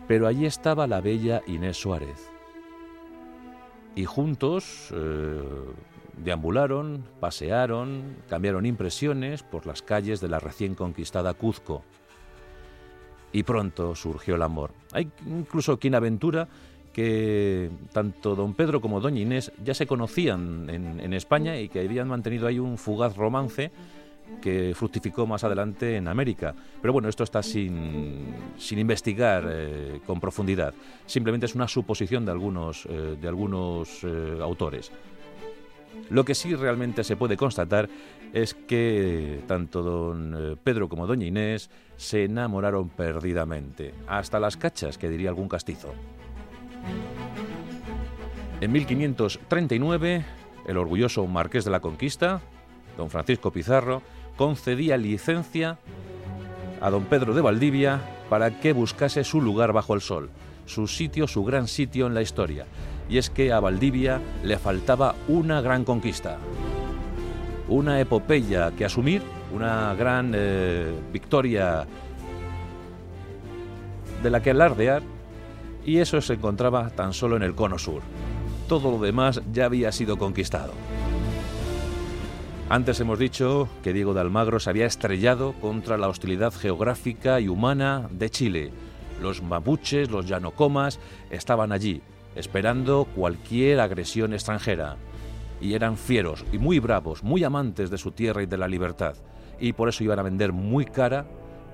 Pero 0.07 0.27
allí 0.27 0.45
estaba 0.45 0.87
la 0.87 1.01
bella 1.01 1.41
Inés 1.47 1.77
Suárez. 1.77 2.29
Y 3.95 4.05
juntos 4.05 4.89
eh, 4.91 5.41
deambularon, 6.17 7.05
pasearon, 7.19 8.17
cambiaron 8.27 8.65
impresiones 8.65 9.43
por 9.43 9.65
las 9.65 9.81
calles 9.81 10.19
de 10.19 10.29
la 10.29 10.39
recién 10.39 10.75
conquistada 10.75 11.33
Cuzco. 11.33 11.83
Y 13.31 13.43
pronto 13.43 13.95
surgió 13.95 14.35
el 14.35 14.41
amor. 14.41 14.71
Hay 14.91 15.11
incluso 15.25 15.79
quien 15.79 15.95
aventura 15.95 16.47
que 16.93 17.71
tanto 17.91 18.35
don 18.35 18.53
Pedro 18.53 18.79
como 18.79 19.01
doña 19.01 19.19
Inés 19.19 19.51
ya 19.65 19.73
se 19.73 19.87
conocían 19.87 20.69
en, 20.69 21.13
España 21.13 21.59
y 21.59 21.67
que 21.67 21.81
habían 21.81 22.07
mantenido 22.07 22.47
ahí 22.47 22.59
un 22.59 22.77
fugaz 22.77 23.17
romance 23.17 23.71
que 24.41 24.73
fructificó 24.75 25.27
más 25.27 25.43
adelante 25.43 25.97
en 25.97 26.07
América. 26.07 26.55
Pero 26.81 26.93
bueno, 26.93 27.09
esto 27.09 27.23
está 27.23 27.43
sin, 27.43 28.35
investigar 28.71 29.45
eh, 29.47 29.99
con 30.05 30.19
profundidad. 30.19 30.73
Simplemente 31.05 31.47
es 31.47 31.55
una 31.55 31.67
suposición 31.67 32.25
de 32.25 32.31
algunos, 32.31 32.85
eh, 32.85 33.17
de 33.19 33.27
algunos 33.27 34.03
eh, 34.03 34.37
autores. 34.41 34.91
Lo 36.09 36.23
que 36.23 36.35
sí 36.35 36.55
realmente 36.55 37.03
se 37.03 37.15
puede 37.15 37.37
constatar 37.37 37.89
es 38.33 38.53
que 38.53 39.41
tanto 39.47 39.83
don 39.83 40.57
Pedro 40.63 40.89
como 40.89 41.05
doña 41.05 41.27
Inés 41.27 41.69
se 41.97 42.25
enamoraron 42.25 42.89
perdidamente, 42.89 43.93
hasta 44.07 44.39
las 44.39 44.57
cachas, 44.57 44.97
que 44.97 45.09
diría 45.09 45.29
algún 45.29 45.47
castizo. 45.47 45.93
En 48.63 48.71
1539, 48.71 50.25
el 50.69 50.77
orgulloso 50.77 51.27
marqués 51.27 51.65
de 51.65 51.71
la 51.71 51.81
Conquista, 51.81 52.39
don 52.95 53.09
Francisco 53.09 53.51
Pizarro, 53.51 54.01
concedía 54.37 54.95
licencia 54.95 55.79
a 56.79 56.89
don 56.89 57.03
Pedro 57.03 57.33
de 57.33 57.41
Valdivia 57.41 57.99
para 58.29 58.61
que 58.61 58.71
buscase 58.71 59.25
su 59.25 59.41
lugar 59.41 59.73
bajo 59.73 59.93
el 59.95 59.99
sol, 59.99 60.29
su 60.65 60.87
sitio, 60.87 61.27
su 61.27 61.43
gran 61.43 61.67
sitio 61.67 62.07
en 62.07 62.13
la 62.13 62.21
historia. 62.21 62.65
Y 63.09 63.17
es 63.17 63.29
que 63.29 63.51
a 63.51 63.59
Valdivia 63.59 64.21
le 64.45 64.57
faltaba 64.57 65.13
una 65.27 65.59
gran 65.59 65.83
conquista, 65.83 66.37
una 67.67 67.99
epopeya 67.99 68.71
que 68.71 68.85
asumir, 68.85 69.23
una 69.53 69.93
gran 69.95 70.31
eh, 70.33 70.89
victoria 71.11 71.85
de 74.23 74.29
la 74.29 74.41
que 74.41 74.51
alardear 74.51 75.03
y 75.85 75.97
eso 75.97 76.21
se 76.21 76.35
encontraba 76.35 76.91
tan 76.91 77.11
solo 77.11 77.35
en 77.35 77.43
el 77.43 77.55
cono 77.55 77.77
sur. 77.77 78.01
Todo 78.67 78.91
lo 78.91 78.99
demás 78.99 79.41
ya 79.51 79.65
había 79.65 79.91
sido 79.91 80.17
conquistado. 80.17 80.73
Antes 82.69 82.99
hemos 83.01 83.19
dicho 83.19 83.67
que 83.83 83.93
Diego 83.93 84.13
de 84.13 84.21
Almagro 84.21 84.59
se 84.59 84.69
había 84.69 84.85
estrellado 84.85 85.53
contra 85.53 85.97
la 85.97 86.07
hostilidad 86.07 86.53
geográfica 86.53 87.39
y 87.39 87.47
humana 87.47 88.07
de 88.09 88.29
Chile. 88.29 88.71
Los 89.21 89.43
mapuches, 89.43 90.09
los 90.09 90.25
llanocomas, 90.25 90.99
estaban 91.29 91.71
allí, 91.71 92.01
esperando 92.35 93.05
cualquier 93.15 93.79
agresión 93.79 94.33
extranjera. 94.33 94.95
Y 95.61 95.75
eran 95.75 95.97
fieros 95.97 96.45
y 96.51 96.57
muy 96.57 96.79
bravos, 96.79 97.21
muy 97.23 97.43
amantes 97.43 97.89
de 97.89 97.97
su 97.97 98.11
tierra 98.11 98.41
y 98.43 98.47
de 98.47 98.57
la 98.57 98.67
libertad. 98.67 99.15
Y 99.59 99.73
por 99.73 99.89
eso 99.89 100.03
iban 100.03 100.19
a 100.19 100.23
vender 100.23 100.51
muy 100.51 100.85
cara 100.85 101.25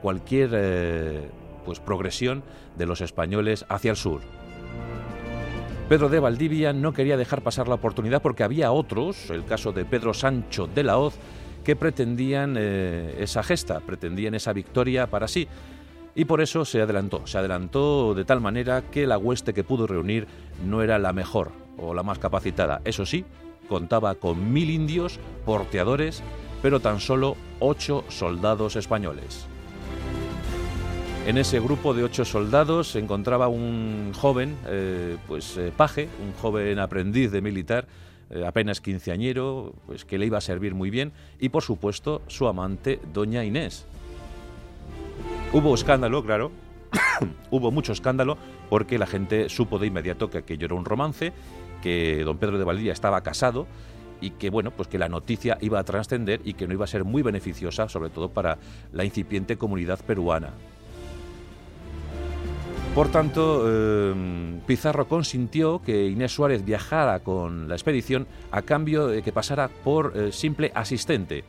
cualquier 0.01 0.49
eh, 0.53 1.29
pues 1.65 1.79
progresión 1.79 2.43
de 2.77 2.85
los 2.87 3.01
españoles 3.01 3.65
hacia 3.69 3.91
el 3.91 3.97
sur. 3.97 4.21
Pedro 5.89 6.07
de 6.07 6.19
Valdivia 6.19 6.71
no 6.71 6.93
quería 6.93 7.17
dejar 7.17 7.41
pasar 7.41 7.67
la 7.67 7.73
oportunidad 7.73 8.21
porque 8.21 8.43
había 8.43 8.71
otros, 8.71 9.31
el 9.31 9.43
caso 9.43 9.71
de 9.71 9.85
Pedro 9.85 10.13
Sancho 10.13 10.67
de 10.67 10.83
la 10.83 10.99
Hoz, 10.99 11.15
que 11.63 11.75
pretendían 11.75 12.55
eh, 12.59 13.15
esa 13.17 13.41
gesta, 13.41 13.79
pretendían 13.79 14.35
esa 14.35 14.53
victoria 14.53 15.07
para 15.07 15.27
sí. 15.27 15.47
Y 16.13 16.25
por 16.25 16.41
eso 16.41 16.63
se 16.63 16.79
adelantó, 16.79 17.25
se 17.25 17.39
adelantó 17.39 18.13
de 18.13 18.23
tal 18.23 18.39
manera 18.39 18.83
que 18.91 19.07
la 19.07 19.17
hueste 19.17 19.51
que 19.51 19.63
pudo 19.63 19.87
reunir 19.87 20.27
no 20.63 20.83
era 20.83 20.99
la 20.99 21.11
mejor 21.11 21.53
o 21.75 21.95
la 21.95 22.03
más 22.03 22.19
capacitada. 22.19 22.81
Eso 22.85 23.07
sí, 23.07 23.25
contaba 23.67 24.13
con 24.13 24.53
mil 24.53 24.69
indios, 24.69 25.19
porteadores, 25.43 26.21
pero 26.61 26.79
tan 26.79 26.99
solo 26.99 27.35
ocho 27.59 28.03
soldados 28.09 28.75
españoles. 28.75 29.47
En 31.29 31.37
ese 31.37 31.59
grupo 31.59 31.93
de 31.93 32.03
ocho 32.03 32.25
soldados 32.25 32.87
se 32.89 32.97
encontraba 32.97 33.49
un 33.49 34.13
joven, 34.15 34.57
eh, 34.65 35.15
pues 35.27 35.57
eh, 35.57 35.71
paje, 35.77 36.09
un 36.25 36.33
joven 36.33 36.79
aprendiz 36.79 37.31
de 37.31 37.39
militar, 37.39 37.85
eh, 38.31 38.43
apenas 38.47 38.81
quinceañero, 38.81 39.75
pues 39.85 40.05
que 40.05 40.17
le 40.17 40.25
iba 40.25 40.39
a 40.39 40.41
servir 40.41 40.73
muy 40.73 40.89
bien, 40.89 41.11
y 41.39 41.49
por 41.49 41.61
supuesto 41.61 42.23
su 42.25 42.47
amante, 42.47 42.99
doña 43.13 43.45
Inés. 43.45 43.85
Hubo 45.53 45.75
escándalo, 45.75 46.25
claro, 46.25 46.49
hubo 47.51 47.69
mucho 47.69 47.93
escándalo, 47.93 48.35
porque 48.67 48.97
la 48.97 49.05
gente 49.05 49.49
supo 49.49 49.77
de 49.77 49.85
inmediato 49.85 50.31
que 50.31 50.39
aquello 50.39 50.65
era 50.65 50.73
un 50.73 50.85
romance, 50.85 51.31
que 51.83 52.23
don 52.25 52.39
Pedro 52.39 52.57
de 52.57 52.63
Valdivia 52.63 52.93
estaba 52.93 53.21
casado 53.21 53.67
y 54.19 54.31
que 54.31 54.49
bueno, 54.49 54.71
pues 54.71 54.87
que 54.87 54.97
la 54.97 55.09
noticia 55.09 55.59
iba 55.61 55.77
a 55.77 55.83
trascender 55.83 56.41
y 56.43 56.55
que 56.55 56.65
no 56.65 56.73
iba 56.73 56.85
a 56.85 56.87
ser 56.87 57.03
muy 57.03 57.21
beneficiosa, 57.21 57.87
sobre 57.87 58.09
todo 58.09 58.29
para 58.31 58.57
la 58.91 59.05
incipiente 59.05 59.57
comunidad 59.57 59.99
peruana. 59.99 60.53
Por 62.99 63.07
tanto, 63.07 63.63
em, 64.11 64.59
Pizarro 64.67 65.07
consintió 65.07 65.81
que 65.81 66.07
Inés 66.07 66.33
Suárez 66.33 66.65
viajara 66.65 67.21
con 67.21 67.69
la 67.69 67.75
expedición 67.75 68.27
a 68.51 68.61
cambio 68.61 69.07
de 69.07 69.21
que 69.21 69.31
pasara 69.31 69.69
por 69.69 70.11
eh, 70.17 70.33
simple 70.33 70.69
asistente, 70.75 71.45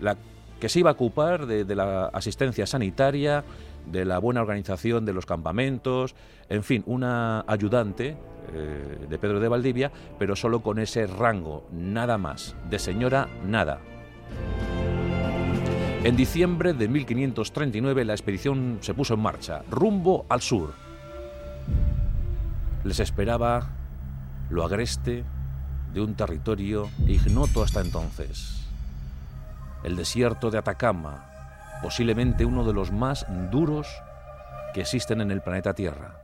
la 0.00 0.16
que 0.58 0.68
se 0.68 0.80
iba 0.80 0.90
a 0.90 0.94
ocupar 0.94 1.46
de, 1.46 1.76
la 1.76 2.06
asistencia 2.06 2.66
sanitaria, 2.66 3.44
de 3.86 4.04
la 4.04 4.18
buena 4.18 4.40
organización 4.40 5.04
de 5.04 5.12
los 5.12 5.26
campamentos, 5.26 6.16
en 6.48 6.64
fin, 6.64 6.82
una 6.86 7.44
ayudante 7.46 8.16
eh, 8.52 9.06
de 9.08 9.18
Pedro 9.18 9.38
de 9.38 9.46
Valdivia, 9.46 9.92
pero 10.18 10.34
solo 10.34 10.58
con 10.60 10.80
ese 10.80 11.06
rango, 11.06 11.68
nada 11.70 12.18
más, 12.18 12.56
de 12.68 12.80
señora 12.80 13.28
nada. 13.46 13.78
En 16.04 16.16
diciembre 16.16 16.74
de 16.74 16.86
1539 16.86 18.04
la 18.04 18.12
expedición 18.12 18.78
se 18.82 18.94
puso 18.94 19.14
en 19.14 19.20
marcha, 19.20 19.62
rumbo 19.68 20.26
al 20.28 20.40
sur. 20.40 20.72
Les 22.84 23.00
esperaba 23.00 23.70
lo 24.48 24.64
agreste 24.64 25.24
de 25.92 26.00
un 26.00 26.14
territorio 26.14 26.88
ignoto 27.08 27.64
hasta 27.64 27.80
entonces. 27.80 28.64
El 29.82 29.96
desierto 29.96 30.52
de 30.52 30.58
Atacama, 30.58 31.26
posiblemente 31.82 32.44
uno 32.44 32.64
de 32.64 32.72
los 32.72 32.92
más 32.92 33.26
duros 33.50 33.88
que 34.74 34.82
existen 34.82 35.20
en 35.20 35.32
el 35.32 35.42
planeta 35.42 35.74
Tierra. 35.74 36.14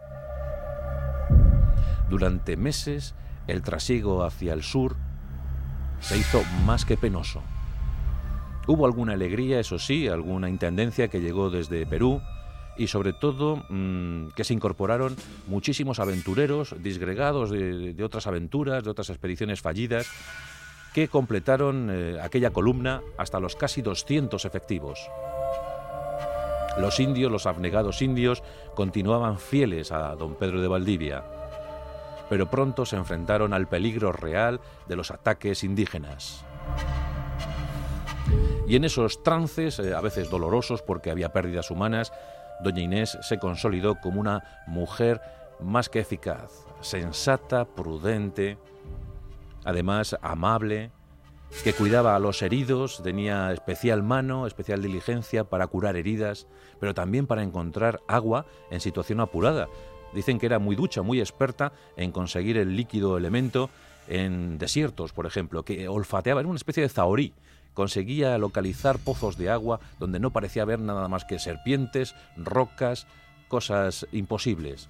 Durante 2.09 2.57
meses 2.57 3.17
el 3.49 3.63
trasiego 3.63 4.23
hacia 4.23 4.53
el 4.53 4.63
sur 4.63 4.95
se 5.99 6.17
hizo 6.17 6.43
más 6.65 6.85
que 6.85 6.97
penoso. 6.97 7.43
Hubo 8.67 8.87
alguna 8.87 9.13
alegría, 9.13 9.61
eso 9.61 9.79
sí, 9.79 10.09
alguna 10.09 10.49
intendencia 10.49 11.09
que 11.09 11.21
llegó 11.21 11.51
desde 11.51 11.85
Perú 11.85 12.23
y 12.77 12.87
sobre 12.87 13.13
todo 13.13 13.63
mm, 13.69 14.29
que 14.29 14.45
se 14.45 14.55
incorporaron 14.55 15.17
muchísimos 15.47 16.01
aventureros 16.01 16.75
disgregados 16.83 17.51
de, 17.51 17.95
otras 18.03 18.27
aventuras, 18.27 18.83
de 18.83 18.91
otras 18.91 19.11
expediciones 19.11 19.61
fallidas, 19.61 20.11
que 20.95 21.09
completaron 21.09 21.91
eh, 21.91 22.19
aquella 22.23 22.51
columna 22.51 23.03
hasta 23.19 23.41
los 23.41 23.57
casi 23.57 23.83
200 23.83 24.45
efectivos. 24.45 25.11
Los 26.79 26.99
indios, 27.01 27.31
los 27.31 27.47
abnegados 27.47 28.03
indios, 28.03 28.43
continuaban 28.75 29.39
fieles 29.39 29.93
a 29.93 30.17
don 30.17 30.35
Pedro 30.35 30.61
de 30.61 30.69
Valdivia, 30.69 31.23
pero 32.29 32.51
pronto 32.51 32.87
se 32.87 32.97
enfrentaron 32.97 33.53
al 33.53 33.69
peligro 33.69 34.11
real 34.11 34.61
de 34.89 34.97
los 34.97 35.11
ataques 35.11 35.63
indígenas. 35.63 36.45
Y 38.67 38.77
en 38.77 38.85
esos 38.85 39.23
trances, 39.23 39.79
eh, 39.79 39.95
a 39.95 40.01
veces 40.01 40.31
dolorosos 40.31 40.83
porque 40.83 41.11
había 41.11 41.33
pérdidas 41.33 41.71
humanas, 41.71 42.13
doña 42.63 42.81
Inés 42.81 43.19
se 43.21 43.39
consolidó 43.39 44.01
como 44.01 44.21
una 44.21 44.63
mujer 44.67 45.21
más 45.61 45.89
que 45.89 46.01
eficaz, 46.01 46.65
sensata, 46.81 47.67
prudente, 47.67 48.57
además 49.65 50.17
amable, 50.23 50.91
que 51.63 51.73
cuidaba 51.73 52.17
a 52.17 52.19
los 52.19 52.43
heridos, 52.43 53.03
tenía 53.03 53.53
especial 53.53 54.03
mano, 54.03 54.47
especial 54.47 54.83
diligencia 54.83 55.45
para 55.45 55.67
curar 55.67 55.97
heridas, 55.97 56.47
pero 56.81 56.95
también 56.95 57.27
para 57.27 57.43
encontrar 57.43 58.01
agua 58.09 58.47
en 58.71 58.81
situación 58.81 59.21
apurada. 59.21 59.69
Dicen 60.15 60.39
que 60.39 60.47
era 60.47 60.59
muy 60.59 60.75
ducha, 60.75 61.03
muy 61.03 61.21
experta 61.21 61.73
en 61.97 62.13
conseguir 62.13 62.57
el 62.57 62.77
líquido 62.77 63.17
elemento 63.17 63.71
en 64.09 64.59
desiertos, 64.59 65.13
por 65.13 65.27
ejemplo, 65.27 65.65
que 65.65 65.87
olfateaba, 65.89 66.41
era 66.41 66.49
una 66.49 66.57
especie 66.57 66.83
de 66.83 66.89
zahorí. 66.89 67.33
Conseguía 67.75 68.39
localizar 68.39 68.99
pozos 68.99 69.37
de 69.37 69.51
agua 69.51 69.81
donde 69.99 70.21
no 70.21 70.31
parecía 70.31 70.63
haber 70.63 70.79
nada 70.79 71.09
más 71.09 71.25
que 71.25 71.39
serpientes, 71.39 72.15
rocas, 72.37 73.07
cosas 73.49 74.07
imposibles. 74.13 74.89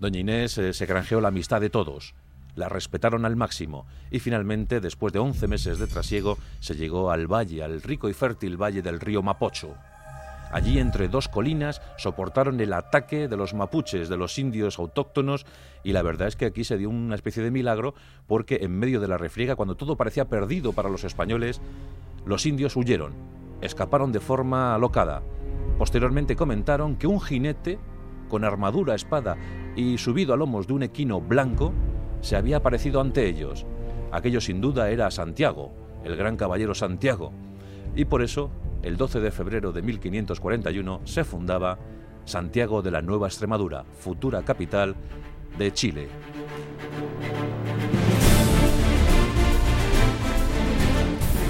Doña 0.00 0.20
Inés 0.20 0.58
eh, 0.58 0.72
se 0.72 0.86
granjeó 0.86 1.20
la 1.20 1.28
amistad 1.28 1.60
de 1.60 1.70
todos, 1.70 2.14
la 2.56 2.68
respetaron 2.68 3.24
al 3.24 3.36
máximo 3.36 3.86
y 4.10 4.18
finalmente, 4.18 4.80
después 4.80 5.12
de 5.12 5.18
11 5.18 5.46
meses 5.48 5.78
de 5.78 5.86
trasiego, 5.86 6.38
se 6.60 6.74
llegó 6.74 7.10
al 7.10 7.26
valle, 7.26 7.62
al 7.62 7.82
rico 7.82 8.08
y 8.08 8.14
fértil 8.14 8.60
valle 8.60 8.82
del 8.82 9.00
río 9.00 9.22
Mapocho. 9.22 9.76
Allí, 10.52 10.78
entre 10.78 11.08
dos 11.08 11.28
colinas, 11.28 11.80
soportaron 11.96 12.60
el 12.60 12.74
ataque 12.74 13.26
de 13.26 13.36
los 13.38 13.54
mapuches, 13.54 14.10
de 14.10 14.18
los 14.18 14.38
indios 14.38 14.78
autóctonos, 14.78 15.46
y 15.82 15.92
la 15.92 16.02
verdad 16.02 16.28
es 16.28 16.36
que 16.36 16.44
aquí 16.44 16.62
se 16.62 16.76
dio 16.76 16.90
una 16.90 17.14
especie 17.14 17.42
de 17.42 17.50
milagro 17.50 17.94
porque 18.26 18.58
en 18.60 18.78
medio 18.78 19.00
de 19.00 19.08
la 19.08 19.16
refriega, 19.16 19.56
cuando 19.56 19.76
todo 19.76 19.96
parecía 19.96 20.26
perdido 20.26 20.74
para 20.74 20.90
los 20.90 21.04
españoles, 21.04 21.62
los 22.26 22.44
indios 22.44 22.76
huyeron, 22.76 23.14
escaparon 23.62 24.12
de 24.12 24.20
forma 24.20 24.74
alocada. 24.74 25.22
Posteriormente 25.78 26.36
comentaron 26.36 26.96
que 26.96 27.06
un 27.06 27.20
jinete, 27.20 27.78
con 28.28 28.44
armadura, 28.44 28.94
espada 28.94 29.36
y 29.74 29.96
subido 29.96 30.34
a 30.34 30.36
lomos 30.36 30.66
de 30.66 30.74
un 30.74 30.82
equino 30.82 31.20
blanco, 31.20 31.72
se 32.20 32.36
había 32.36 32.58
aparecido 32.58 33.00
ante 33.00 33.26
ellos. 33.26 33.64
Aquello 34.10 34.42
sin 34.42 34.60
duda 34.60 34.90
era 34.90 35.10
Santiago, 35.10 35.72
el 36.04 36.14
gran 36.16 36.36
caballero 36.36 36.74
Santiago, 36.74 37.32
y 37.96 38.04
por 38.04 38.22
eso, 38.22 38.50
el 38.82 38.96
12 38.96 39.20
de 39.20 39.30
febrero 39.30 39.72
de 39.72 39.82
1541, 39.82 41.00
se 41.04 41.24
fundaba 41.24 41.78
Santiago 42.24 42.82
de 42.82 42.90
la 42.90 43.02
Nueva 43.02 43.28
Extremadura, 43.28 43.84
futura 43.84 44.42
capital 44.42 44.94
de 45.58 45.72
Chile. 45.72 46.08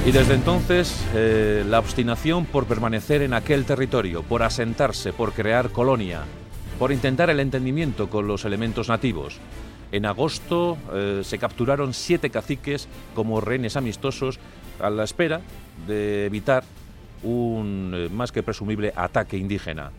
Y 0.05 0.11
desde 0.11 0.35
entonces 0.35 1.07
eh, 1.15 1.65
la 1.69 1.79
obstinación 1.79 2.45
por 2.45 2.67
permanecer 2.67 3.23
en 3.23 3.35
aquel 3.35 3.65
territorio, 3.65 4.23
por 4.25 4.43
asentarse, 4.43 5.13
por 5.13 5.33
crear 5.33 5.71
colonia, 5.71 6.23
por 6.79 6.91
intentar 6.91 7.31
el 7.31 7.39
entendimiento 7.39 8.11
con 8.11 8.27
los 8.27 8.45
elementos 8.45 8.89
nativos, 8.89 9.39
en 9.93 10.07
agosto 10.07 10.79
eh, 10.93 11.21
se 11.23 11.39
capturaron 11.39 11.95
siete 11.95 12.31
caciques 12.31 12.89
como 13.15 13.41
rehenes 13.41 13.77
amistosos 13.77 14.41
a 14.81 14.91
la 14.91 15.05
espera 15.05 15.43
de 15.87 16.27
evitar 16.27 16.65
un 17.23 17.93
eh, 17.95 18.09
más 18.09 18.33
que 18.33 18.43
presumible 18.43 18.93
ataque 18.97 19.37
indígena. 19.37 19.93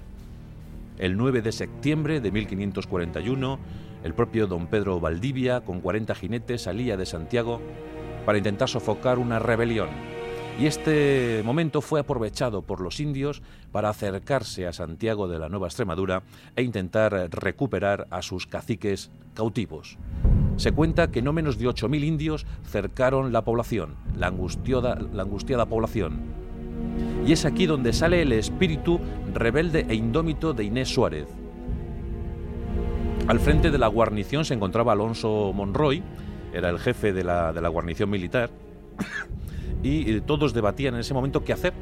El 0.97 1.17
9 1.17 1.41
de 1.41 1.51
septiembre 1.51 2.21
de 2.21 2.31
1541, 2.31 3.59
el 4.03 4.13
propio 4.13 4.47
don 4.47 4.67
Pedro 4.67 4.99
Valdivia, 4.99 5.61
con 5.61 5.81
40 5.81 6.15
jinetes, 6.15 6.63
salía 6.63 6.97
de 6.97 7.05
Santiago 7.05 7.61
para 8.25 8.37
intentar 8.37 8.69
sofocar 8.69 9.19
una 9.19 9.39
rebelión 9.39 9.89
y 10.59 10.67
este 10.67 11.41
momento 11.43 11.81
fue 11.81 11.99
aprovechado 11.99 12.61
por 12.61 12.79
los 12.79 12.99
indios 12.99 13.41
para 13.71 13.89
acercarse 13.89 14.67
a 14.67 14.73
Santiago 14.73 15.27
de 15.27 15.39
la 15.39 15.49
Nueva 15.49 15.67
Extremadura 15.67 16.23
e 16.55 16.61
intentar 16.61 17.29
recuperar 17.31 18.07
a 18.11 18.21
sus 18.21 18.45
caciques 18.45 19.09
cautivos. 19.33 19.97
Se 20.57 20.71
cuenta 20.71 21.09
que 21.09 21.23
no 21.23 21.33
menos 21.33 21.57
de 21.57 21.67
8.000 21.67 22.03
indios 22.03 22.45
cercaron 22.69 23.33
la 23.33 23.43
población, 23.43 23.95
la 24.15 24.27
angustiada, 24.27 24.99
la 25.11 25.23
angustiada 25.23 25.65
población. 25.65 26.42
Y 27.25 27.31
es 27.31 27.45
aquí 27.45 27.65
donde 27.65 27.93
sale 27.93 28.21
el 28.21 28.33
espíritu 28.33 28.99
rebelde 29.33 29.85
e 29.87 29.95
indómito 29.95 30.53
de 30.53 30.65
Inés 30.65 30.89
Suárez. 30.89 31.27
Al 33.27 33.39
frente 33.39 33.71
de 33.71 33.77
la 33.77 33.87
guarnición 33.87 34.43
se 34.43 34.53
encontraba 34.53 34.91
Alonso 34.91 35.53
Monroy, 35.53 36.03
era 36.53 36.69
el 36.69 36.79
jefe 36.79 37.13
de 37.13 37.23
la, 37.23 37.53
de 37.53 37.61
la 37.61 37.69
guarnición 37.69 38.09
militar, 38.09 38.49
y 39.83 40.19
todos 40.21 40.53
debatían 40.53 40.95
en 40.95 40.99
ese 40.99 41.13
momento 41.13 41.45
qué 41.45 41.53
hacer. 41.53 41.73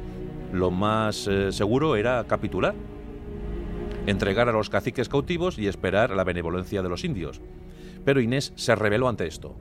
Lo 0.52 0.70
más 0.70 1.26
eh, 1.26 1.50
seguro 1.50 1.96
era 1.96 2.24
capitular, 2.28 2.74
entregar 4.06 4.48
a 4.48 4.52
los 4.52 4.70
caciques 4.70 5.08
cautivos 5.08 5.58
y 5.58 5.66
esperar 5.66 6.10
la 6.10 6.24
benevolencia 6.24 6.82
de 6.82 6.88
los 6.88 7.04
indios. 7.04 7.40
Pero 8.04 8.20
Inés 8.20 8.52
se 8.54 8.76
rebeló 8.76 9.08
ante 9.08 9.26
esto 9.26 9.56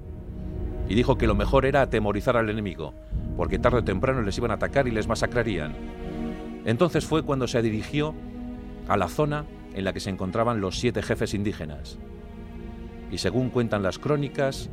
y 0.88 0.96
dijo 0.96 1.18
que 1.18 1.28
lo 1.28 1.36
mejor 1.36 1.66
era 1.66 1.82
atemorizar 1.82 2.38
al 2.38 2.50
enemigo, 2.50 2.94
porque 3.38 3.60
tarde 3.60 3.80
o 3.80 3.84
temprano 3.84 4.22
les 4.22 4.38
iban 4.38 4.52
a 4.52 4.56
atacar 4.56 4.88
y 4.88 4.92
les 4.92 5.08
masacrarían. 5.08 5.76
Entonces 6.66 7.06
fue 7.06 7.24
cuando 7.24 7.48
se 7.48 7.62
dirigió 7.62 8.14
a 8.88 8.98
la 8.98 9.08
zona 9.08 9.46
en 9.74 9.84
la 9.84 9.94
que 9.94 10.00
se 10.00 10.10
encontraban 10.10 10.62
los 10.62 10.80
siete 10.80 11.02
jefes 11.02 11.34
indígenas. 11.34 11.98
Y 13.12 13.18
según 13.18 13.50
cuentan 13.50 13.84
las 13.84 14.00
crónicas, 14.00 14.70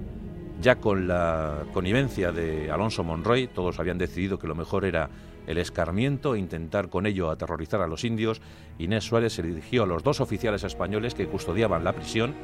ya 0.60 0.76
con 0.76 1.08
la 1.08 1.64
connivencia 1.72 2.32
de 2.32 2.70
Alonso 2.70 3.04
Monroy, 3.04 3.48
todos 3.48 3.78
habían 3.78 3.98
decidido 3.98 4.38
que 4.38 4.48
lo 4.48 4.54
mejor 4.54 4.84
era 4.84 5.08
el 5.46 5.58
escarmiento 5.58 6.34
e 6.34 6.38
intentar 6.38 6.88
con 6.90 7.06
ello 7.06 7.30
aterrorizar 7.30 7.80
a 7.80 7.86
los 7.86 8.04
indios. 8.04 8.42
Inés 8.78 9.04
Suárez 9.04 9.32
se 9.32 9.42
dirigió 9.42 9.84
a 9.84 9.86
los 9.86 10.02
dos 10.02 10.20
oficiales 10.20 10.62
españoles 10.64 11.14
que 11.14 11.26
custodiaban 11.26 11.84
la 11.84 11.92
prisión 11.92 12.34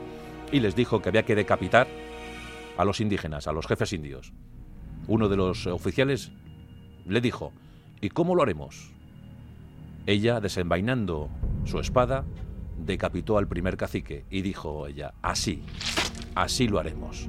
y 0.52 0.60
les 0.60 0.74
dijo 0.74 1.02
que 1.02 1.10
había 1.10 1.24
que 1.24 1.34
decapitar 1.34 1.86
a 2.76 2.84
los 2.84 3.00
indígenas, 3.00 3.46
a 3.46 3.52
los 3.52 3.66
jefes 3.66 3.92
indios. 3.92 4.32
Uno 5.06 5.28
de 5.28 5.36
los 5.36 5.66
oficiales 5.66 6.32
le 7.06 7.20
dijo, 7.20 7.52
¿y 8.00 8.08
cómo 8.08 8.34
lo 8.34 8.42
haremos? 8.42 8.90
Ella, 10.06 10.40
desenvainando 10.40 11.28
su 11.64 11.78
espada, 11.78 12.24
decapitó 12.78 13.38
al 13.38 13.48
primer 13.48 13.76
cacique 13.76 14.24
y 14.30 14.42
dijo 14.42 14.86
ella, 14.86 15.14
así, 15.22 15.62
así 16.34 16.68
lo 16.68 16.78
haremos. 16.78 17.28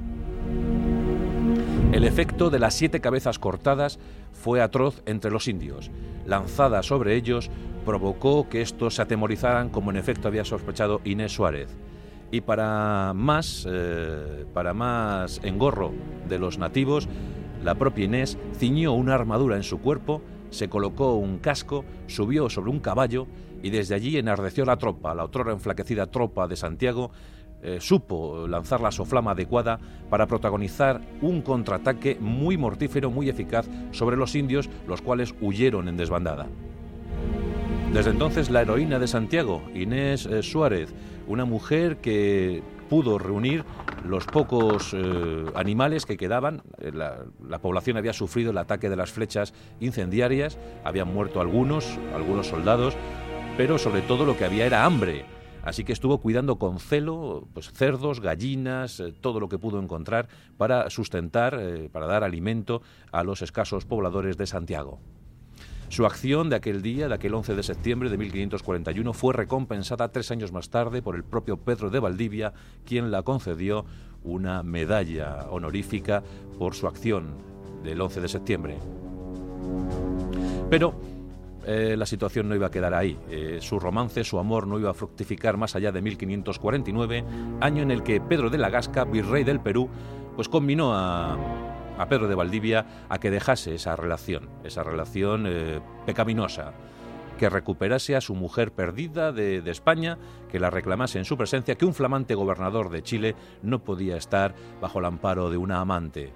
El 1.92 2.04
efecto 2.04 2.50
de 2.50 2.58
las 2.58 2.74
siete 2.74 3.00
cabezas 3.00 3.38
cortadas 3.38 3.98
fue 4.32 4.60
atroz 4.60 5.02
entre 5.06 5.30
los 5.30 5.48
indios. 5.48 5.90
Lanzada 6.26 6.82
sobre 6.82 7.14
ellos, 7.14 7.50
provocó 7.84 8.48
que 8.48 8.60
estos 8.60 8.96
se 8.96 9.02
atemorizaran 9.02 9.70
como 9.70 9.90
en 9.90 9.96
efecto 9.96 10.28
había 10.28 10.44
sospechado 10.44 11.00
Inés 11.04 11.32
Suárez. 11.32 11.76
Y 12.32 12.40
para 12.40 13.12
más, 13.14 13.66
eh, 13.70 14.44
para 14.52 14.74
más 14.74 15.40
engorro 15.44 15.92
de 16.28 16.38
los 16.40 16.58
nativos, 16.58 17.08
la 17.66 17.74
propia 17.74 18.04
Inés 18.04 18.38
ciñó 18.54 18.92
una 18.92 19.16
armadura 19.16 19.56
en 19.56 19.64
su 19.64 19.80
cuerpo, 19.80 20.22
se 20.50 20.68
colocó 20.68 21.16
un 21.16 21.38
casco, 21.38 21.84
subió 22.06 22.48
sobre 22.48 22.70
un 22.70 22.78
caballo 22.78 23.26
y 23.60 23.70
desde 23.70 23.96
allí 23.96 24.16
enardeció 24.16 24.64
la 24.64 24.76
tropa, 24.76 25.16
la 25.16 25.24
otrora 25.24 25.50
enflaquecida 25.50 26.06
tropa 26.06 26.46
de 26.46 26.54
Santiago, 26.54 27.10
eh, 27.62 27.78
supo 27.80 28.46
lanzar 28.46 28.80
la 28.80 28.92
soflama 28.92 29.32
adecuada 29.32 29.80
para 30.08 30.28
protagonizar 30.28 31.00
un 31.22 31.42
contraataque 31.42 32.16
muy 32.20 32.56
mortífero, 32.56 33.10
muy 33.10 33.28
eficaz 33.28 33.68
sobre 33.90 34.16
los 34.16 34.36
indios, 34.36 34.70
los 34.86 35.02
cuales 35.02 35.34
huyeron 35.40 35.88
en 35.88 35.96
desbandada. 35.96 36.46
Desde 37.92 38.10
entonces 38.10 38.48
la 38.48 38.62
heroína 38.62 39.00
de 39.00 39.08
Santiago, 39.08 39.60
Inés 39.74 40.26
eh, 40.26 40.44
Suárez, 40.44 40.94
una 41.26 41.44
mujer 41.44 41.96
que 41.96 42.62
pudo 42.88 43.18
reunir 43.18 43.64
los 44.06 44.24
pocos 44.26 44.94
eh, 44.94 45.44
animales 45.54 46.06
que 46.06 46.16
quedaban. 46.16 46.62
La, 46.78 47.24
la, 47.46 47.58
población 47.58 47.96
había 47.96 48.12
sufrido 48.12 48.50
el 48.50 48.58
ataque 48.58 48.88
de 48.88 48.96
las 48.96 49.10
flechas 49.10 49.54
incendiarias, 49.80 50.58
habían 50.84 51.12
muerto 51.12 51.40
algunos, 51.40 51.98
algunos 52.14 52.46
soldados, 52.46 52.96
pero 53.56 53.78
sobre 53.78 54.02
todo 54.02 54.24
lo 54.24 54.36
que 54.36 54.44
había 54.44 54.66
era 54.66 54.84
hambre. 54.84 55.24
Así 55.66 55.82
que 55.82 55.92
estuvo 55.92 56.18
cuidando 56.18 56.60
con 56.60 56.78
celo 56.78 57.48
pues, 57.52 57.72
cerdos, 57.72 58.20
gallinas, 58.20 59.00
eh, 59.00 59.12
todo 59.20 59.40
lo 59.40 59.48
que 59.48 59.58
pudo 59.58 59.80
encontrar 59.80 60.28
para 60.56 60.88
sustentar, 60.90 61.58
eh, 61.60 61.88
para 61.90 62.06
dar 62.06 62.22
alimento 62.22 62.82
a 63.10 63.24
los 63.24 63.42
escasos 63.42 63.84
pobladores 63.84 64.36
de 64.36 64.46
Santiago. 64.46 65.00
Su 65.88 66.04
acción 66.04 66.50
de 66.50 66.56
aquel 66.56 66.82
día, 66.82 67.08
de 67.08 67.14
aquel 67.14 67.34
11 67.34 67.54
de 67.54 67.62
septiembre 67.62 68.10
de 68.10 68.18
1541, 68.18 69.12
fue 69.12 69.32
recompensada 69.32 70.08
tres 70.08 70.30
años 70.30 70.52
más 70.52 70.68
tarde 70.68 71.00
por 71.00 71.14
el 71.14 71.24
propio 71.24 71.58
Pedro 71.58 71.90
de 71.90 72.00
Valdivia, 72.00 72.52
quien 72.84 73.10
la 73.10 73.22
concedió 73.22 73.84
una 74.24 74.62
medalla 74.64 75.46
honorífica 75.50 76.22
por 76.58 76.74
su 76.74 76.88
acción 76.88 77.36
del 77.84 78.00
11 78.00 78.20
de 78.20 78.28
septiembre. 78.28 78.78
Pero 80.68 80.94
eh, 81.64 81.94
la 81.96 82.06
situación 82.06 82.48
no 82.48 82.56
iba 82.56 82.66
a 82.66 82.70
quedar 82.70 82.92
ahí. 82.92 83.16
Eh, 83.30 83.58
su 83.60 83.78
romance, 83.78 84.24
su 84.24 84.38
amor 84.40 84.66
no 84.66 84.78
iba 84.80 84.90
a 84.90 84.94
fructificar 84.94 85.56
más 85.56 85.76
allá 85.76 85.92
de 85.92 86.02
1549, 86.02 87.24
año 87.60 87.82
en 87.82 87.92
el 87.92 88.02
que 88.02 88.20
Pedro 88.20 88.50
de 88.50 88.58
la 88.58 88.70
Gasca, 88.70 89.04
virrey 89.04 89.44
del 89.44 89.60
Perú, 89.60 89.88
pues 90.34 90.48
combinó 90.48 90.94
a, 90.94 91.36
Pedro 92.04 92.28
de 92.28 92.34
Valdivia 92.34 93.06
a 93.08 93.18
que 93.18 93.30
dejase 93.30 93.74
esa 93.74 93.96
relación, 93.96 94.50
esa 94.62 94.82
relación 94.82 95.46
eh, 95.46 95.80
pecaminosa 96.04 96.74
que 97.38 97.48
recuperase 97.50 98.16
a 98.16 98.20
su 98.20 98.34
mujer 98.34 98.72
perdida 98.72 99.32
de, 99.32 99.60
de, 99.60 99.70
España, 99.70 100.18
que 100.50 100.58
la 100.58 100.70
reclamase 100.70 101.18
en 101.18 101.24
su 101.24 101.36
presencia, 101.36 101.74
que 101.74 101.84
un 101.84 101.94
flamante 101.94 102.34
gobernador 102.34 102.88
de 102.88 103.02
Chile 103.02 103.34
no 103.62 103.84
podía 103.84 104.16
estar 104.16 104.54
bajo 104.80 105.00
el 105.00 105.04
amparo 105.04 105.50
de 105.50 105.56
una 105.56 105.80
amante. 105.80 106.32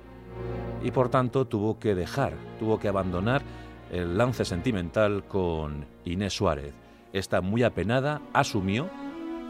y 0.83 0.91
por 0.93 1.11
tanto 1.11 1.47
tuvo 1.47 1.79
que 1.79 1.95
dejar, 1.95 2.35
tuvo 2.59 2.79
que 2.79 2.89
abandonar 2.89 3.43
el 3.91 4.17
lance 4.17 4.45
sentimental 4.45 5.25
con 5.25 5.87
Inés 6.05 6.35
Suárez. 6.35 6.75
Esta 7.13 7.41
muy 7.41 7.63
apenada 7.63 8.23
asumió 8.33 8.89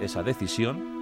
esa 0.00 0.22
decisión 0.22 0.99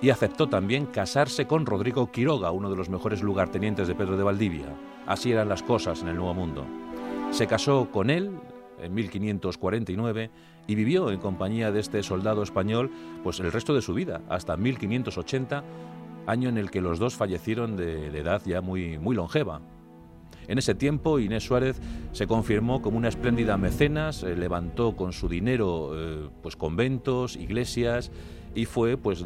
y 0.00 0.10
aceptó 0.10 0.48
también 0.48 0.86
casarse 0.86 1.46
con 1.46 1.66
Rodrigo 1.66 2.10
Quiroga, 2.10 2.50
uno 2.50 2.70
de 2.70 2.76
los 2.76 2.90
mejores 2.90 3.22
lugartenientes 3.22 3.88
de 3.88 3.94
Pedro 3.94 4.16
de 4.16 4.24
Valdivia. 4.24 4.66
Así 5.06 5.32
eran 5.32 5.48
las 5.48 5.62
cosas 5.62 6.02
en 6.02 6.08
el 6.08 6.16
Nuevo 6.16 6.34
Mundo. 6.34 6.66
Se 7.30 7.46
casó 7.46 7.90
con 7.90 8.10
él 8.10 8.30
en 8.80 8.94
1549 8.94 10.30
y 10.66 10.74
vivió 10.74 11.10
en 11.10 11.20
compañía 11.20 11.72
de 11.72 11.80
este 11.80 12.02
soldado 12.02 12.42
español 12.42 12.90
pues 13.22 13.40
el 13.40 13.52
resto 13.52 13.74
de 13.74 13.82
su 13.82 13.94
vida, 13.94 14.20
hasta 14.28 14.56
1580, 14.56 15.64
año 16.26 16.48
en 16.48 16.58
el 16.58 16.70
que 16.70 16.80
los 16.80 16.98
dos 16.98 17.14
fallecieron 17.14 17.76
de, 17.76 18.08
edad 18.08 18.42
ya 18.44 18.60
muy, 18.60 18.98
muy 18.98 19.16
longeva. 19.16 19.60
En 20.48 20.58
ese 20.58 20.74
tiempo 20.74 21.18
Inés 21.18 21.44
Suárez 21.44 21.80
se 22.12 22.26
confirmó 22.26 22.82
como 22.82 22.98
una 22.98 23.08
espléndida 23.08 23.56
mecenas, 23.56 24.22
eh, 24.22 24.36
levantó 24.36 24.94
con 24.94 25.12
su 25.12 25.28
dinero 25.28 25.90
eh, 25.94 26.28
pues 26.42 26.54
conventos, 26.54 27.36
iglesias 27.36 28.12
y 28.56 28.64
fue 28.64 28.96
pues 28.96 29.24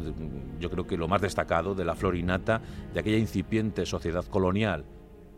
yo 0.59 0.69
creo 0.69 0.85
que 0.85 0.97
lo 0.97 1.07
más 1.07 1.21
destacado 1.21 1.73
de 1.73 1.85
la 1.85 1.95
florinata 1.95 2.61
de 2.93 2.99
aquella 2.99 3.17
incipiente 3.17 3.87
sociedad 3.87 4.25
colonial 4.25 4.85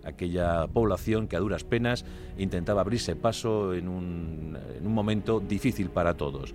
aquella 0.03 0.67
población 0.67 1.27
que 1.27 1.37
a 1.37 1.39
duras 1.39 1.63
penas 1.63 2.03
intentaba 2.37 2.81
abrirse 2.81 3.15
paso 3.15 3.73
en 3.73 3.87
un, 3.87 4.57
en 4.77 4.85
un 4.85 4.93
momento 4.93 5.39
difícil 5.39 5.89
para 5.89 6.15
todos. 6.15 6.53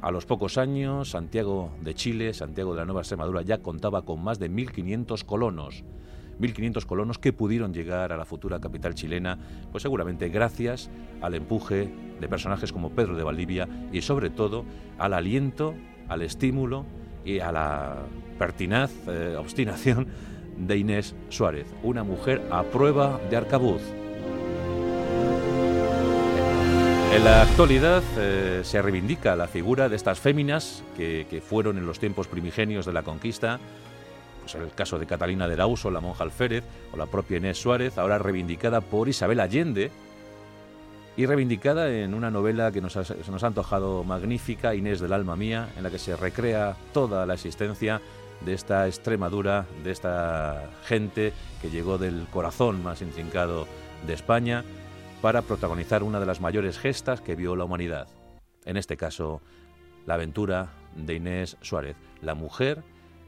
A 0.00 0.10
los 0.10 0.26
pocos 0.26 0.58
años, 0.58 1.10
Santiago 1.10 1.70
de 1.80 1.94
Chile, 1.94 2.34
Santiago 2.34 2.72
de 2.74 2.80
la 2.80 2.86
Nueva 2.86 3.02
Extremadura, 3.02 3.42
ya 3.42 3.58
contaba 3.58 4.02
con 4.02 4.20
más 4.20 4.40
de 4.40 4.50
1.500 4.50 5.24
colonos. 5.24 5.84
1.500 6.40 6.86
colonos 6.86 7.18
que 7.18 7.32
pudieron 7.32 7.72
llegar 7.72 8.12
a 8.12 8.16
la 8.16 8.24
futura 8.24 8.60
capital 8.60 8.94
chilena, 8.94 9.38
pues 9.70 9.82
seguramente 9.82 10.28
gracias 10.28 10.90
al 11.20 11.34
empuje 11.34 11.88
de 12.20 12.28
personajes 12.28 12.72
como 12.72 12.90
Pedro 12.90 13.16
de 13.16 13.22
Valdivia 13.22 13.68
y 13.92 14.02
sobre 14.02 14.30
todo 14.30 14.64
al 14.98 15.12
aliento, 15.12 15.74
al 16.12 16.22
estímulo 16.22 16.84
y 17.24 17.40
a 17.40 17.52
la 17.52 17.96
pertinaz 18.38 18.90
eh, 19.08 19.36
obstinación 19.38 20.08
de 20.56 20.76
Inés 20.76 21.14
Suárez, 21.28 21.66
una 21.82 22.04
mujer 22.04 22.42
a 22.50 22.62
prueba 22.64 23.20
de 23.30 23.36
arcabuz. 23.36 23.82
En 27.14 27.24
la 27.24 27.42
actualidad 27.42 28.02
eh, 28.16 28.60
se 28.64 28.80
reivindica 28.80 29.36
la 29.36 29.46
figura 29.46 29.88
de 29.88 29.96
estas 29.96 30.18
féminas 30.18 30.82
que, 30.96 31.42
fueron 31.46 31.76
en 31.76 31.86
los 31.86 31.98
tiempos 31.98 32.26
primigenios 32.26 32.86
de 32.86 32.92
la 32.94 33.02
conquista, 33.02 33.60
pues 34.40 34.54
en 34.54 34.62
el 34.62 34.72
caso 34.72 34.98
de 34.98 35.06
Catalina 35.06 35.46
de 35.46 35.56
Lauso, 35.56 35.90
la 35.90 36.00
monja 36.00 36.24
alférez, 36.24 36.64
o 36.92 36.96
la 36.96 37.06
propia 37.06 37.36
Inés 37.36 37.58
Suárez, 37.58 37.98
ahora 37.98 38.18
reivindicada 38.18 38.80
por 38.80 39.08
Isabel 39.10 39.40
Allende, 39.40 39.90
y 41.16 41.26
reivindicada 41.26 41.92
en 41.92 42.14
una 42.14 42.30
novela 42.30 42.72
que 42.72 42.80
nos 42.80 42.96
ha, 42.96 43.04
se 43.04 43.30
nos 43.30 43.42
ha 43.44 43.48
antojado 43.48 44.02
magnífica, 44.04 44.74
Inés 44.74 45.00
del 45.00 45.12
alma 45.12 45.36
mía, 45.36 45.68
en 45.76 45.82
la 45.82 45.90
que 45.90 45.98
se 45.98 46.16
recrea 46.16 46.76
toda 46.92 47.26
la 47.26 47.34
existencia 47.34 48.00
de 48.44 48.54
esta 48.54 48.86
Extremadura, 48.86 49.66
de 49.84 49.90
esta 49.90 50.70
gente 50.84 51.32
que 51.60 51.70
llegó 51.70 51.98
del 51.98 52.26
corazón 52.30 52.82
más 52.82 53.02
intrincado 53.02 53.66
de 54.06 54.14
España 54.14 54.64
para 55.20 55.42
protagonizar 55.42 56.02
una 56.02 56.18
de 56.18 56.26
las 56.26 56.40
mayores 56.40 56.78
gestas 56.78 57.20
que 57.20 57.36
vio 57.36 57.56
la 57.56 57.64
humanidad. 57.64 58.08
En 58.64 58.76
este 58.76 58.96
caso, 58.96 59.40
la 60.06 60.14
aventura 60.14 60.72
de 60.96 61.14
Inés 61.14 61.56
Suárez, 61.60 61.96
la 62.20 62.34
mujer 62.34 62.82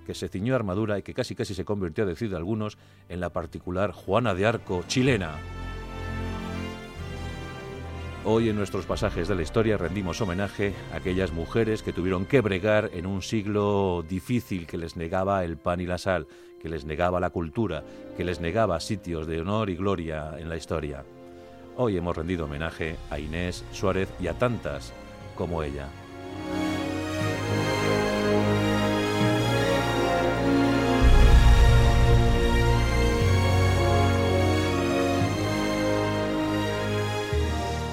que 0.07 0.15
se 0.15 0.29
ciñó 0.29 0.55
armadura 0.55 0.99
y 0.99 1.03
que 1.03 1.15
casi 1.15 1.35
casi 1.35 1.55
se 1.55 1.65
convirtió, 1.65 2.05
a 2.05 2.37
algunos, 2.37 2.79
en 3.09 3.21
la 3.21 3.31
particular 3.31 3.93
Juana 3.93 4.35
de 4.35 4.47
Arco 4.47 4.85
chilena. 4.87 5.33
Hoy 8.27 8.49
en 8.49 8.57
nuestros 8.57 8.87
pasajes 8.87 9.29
de 9.29 9.35
la 9.35 9.43
historia 9.43 9.77
rendimos 9.77 10.23
homenaje 10.23 10.73
a 10.95 10.97
aquellas 10.97 11.31
mujeres 11.31 11.83
que 11.83 11.93
tuvieron 11.93 12.25
que 12.25 12.41
bregar 12.41 12.89
en 12.95 13.05
un 13.05 13.21
siglo 13.21 14.03
difícil 14.09 14.67
que 14.67 14.79
les 14.79 14.97
negaba 14.97 15.45
el 15.45 15.59
pan 15.59 15.83
y 15.83 15.87
la 15.87 15.99
sal, 15.99 16.27
que 16.59 16.71
les 16.71 16.87
negaba 16.87 17.21
la 17.21 17.29
cultura, 17.29 17.85
que 18.17 18.25
les 18.25 18.41
negaba 18.41 18.81
sitios 18.81 19.27
de 19.27 19.43
honor 19.43 19.69
y 19.69 19.77
gloria 19.77 20.37
en 20.39 20.49
la 20.49 20.57
historia. 20.57 21.05
Hoy 21.77 21.99
hemos 21.99 22.17
rendido 22.17 22.47
homenaje 22.47 22.97
a 23.11 23.19
Inés 23.19 23.63
Suárez 23.73 24.09
y 24.19 24.29
a 24.29 24.39
tantas 24.39 24.95
como 25.37 25.63
ella. 25.63 25.89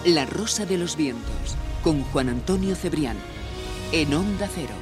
La 0.05 0.25
Rosa 0.25 0.65
de 0.65 0.79
los 0.79 0.95
Vientos, 0.95 1.55
con 1.83 2.01
Juan 2.05 2.29
Antonio 2.29 2.73
Cebrián, 2.73 3.17
en 3.91 4.11
Onda 4.15 4.49
Cero. 4.51 4.73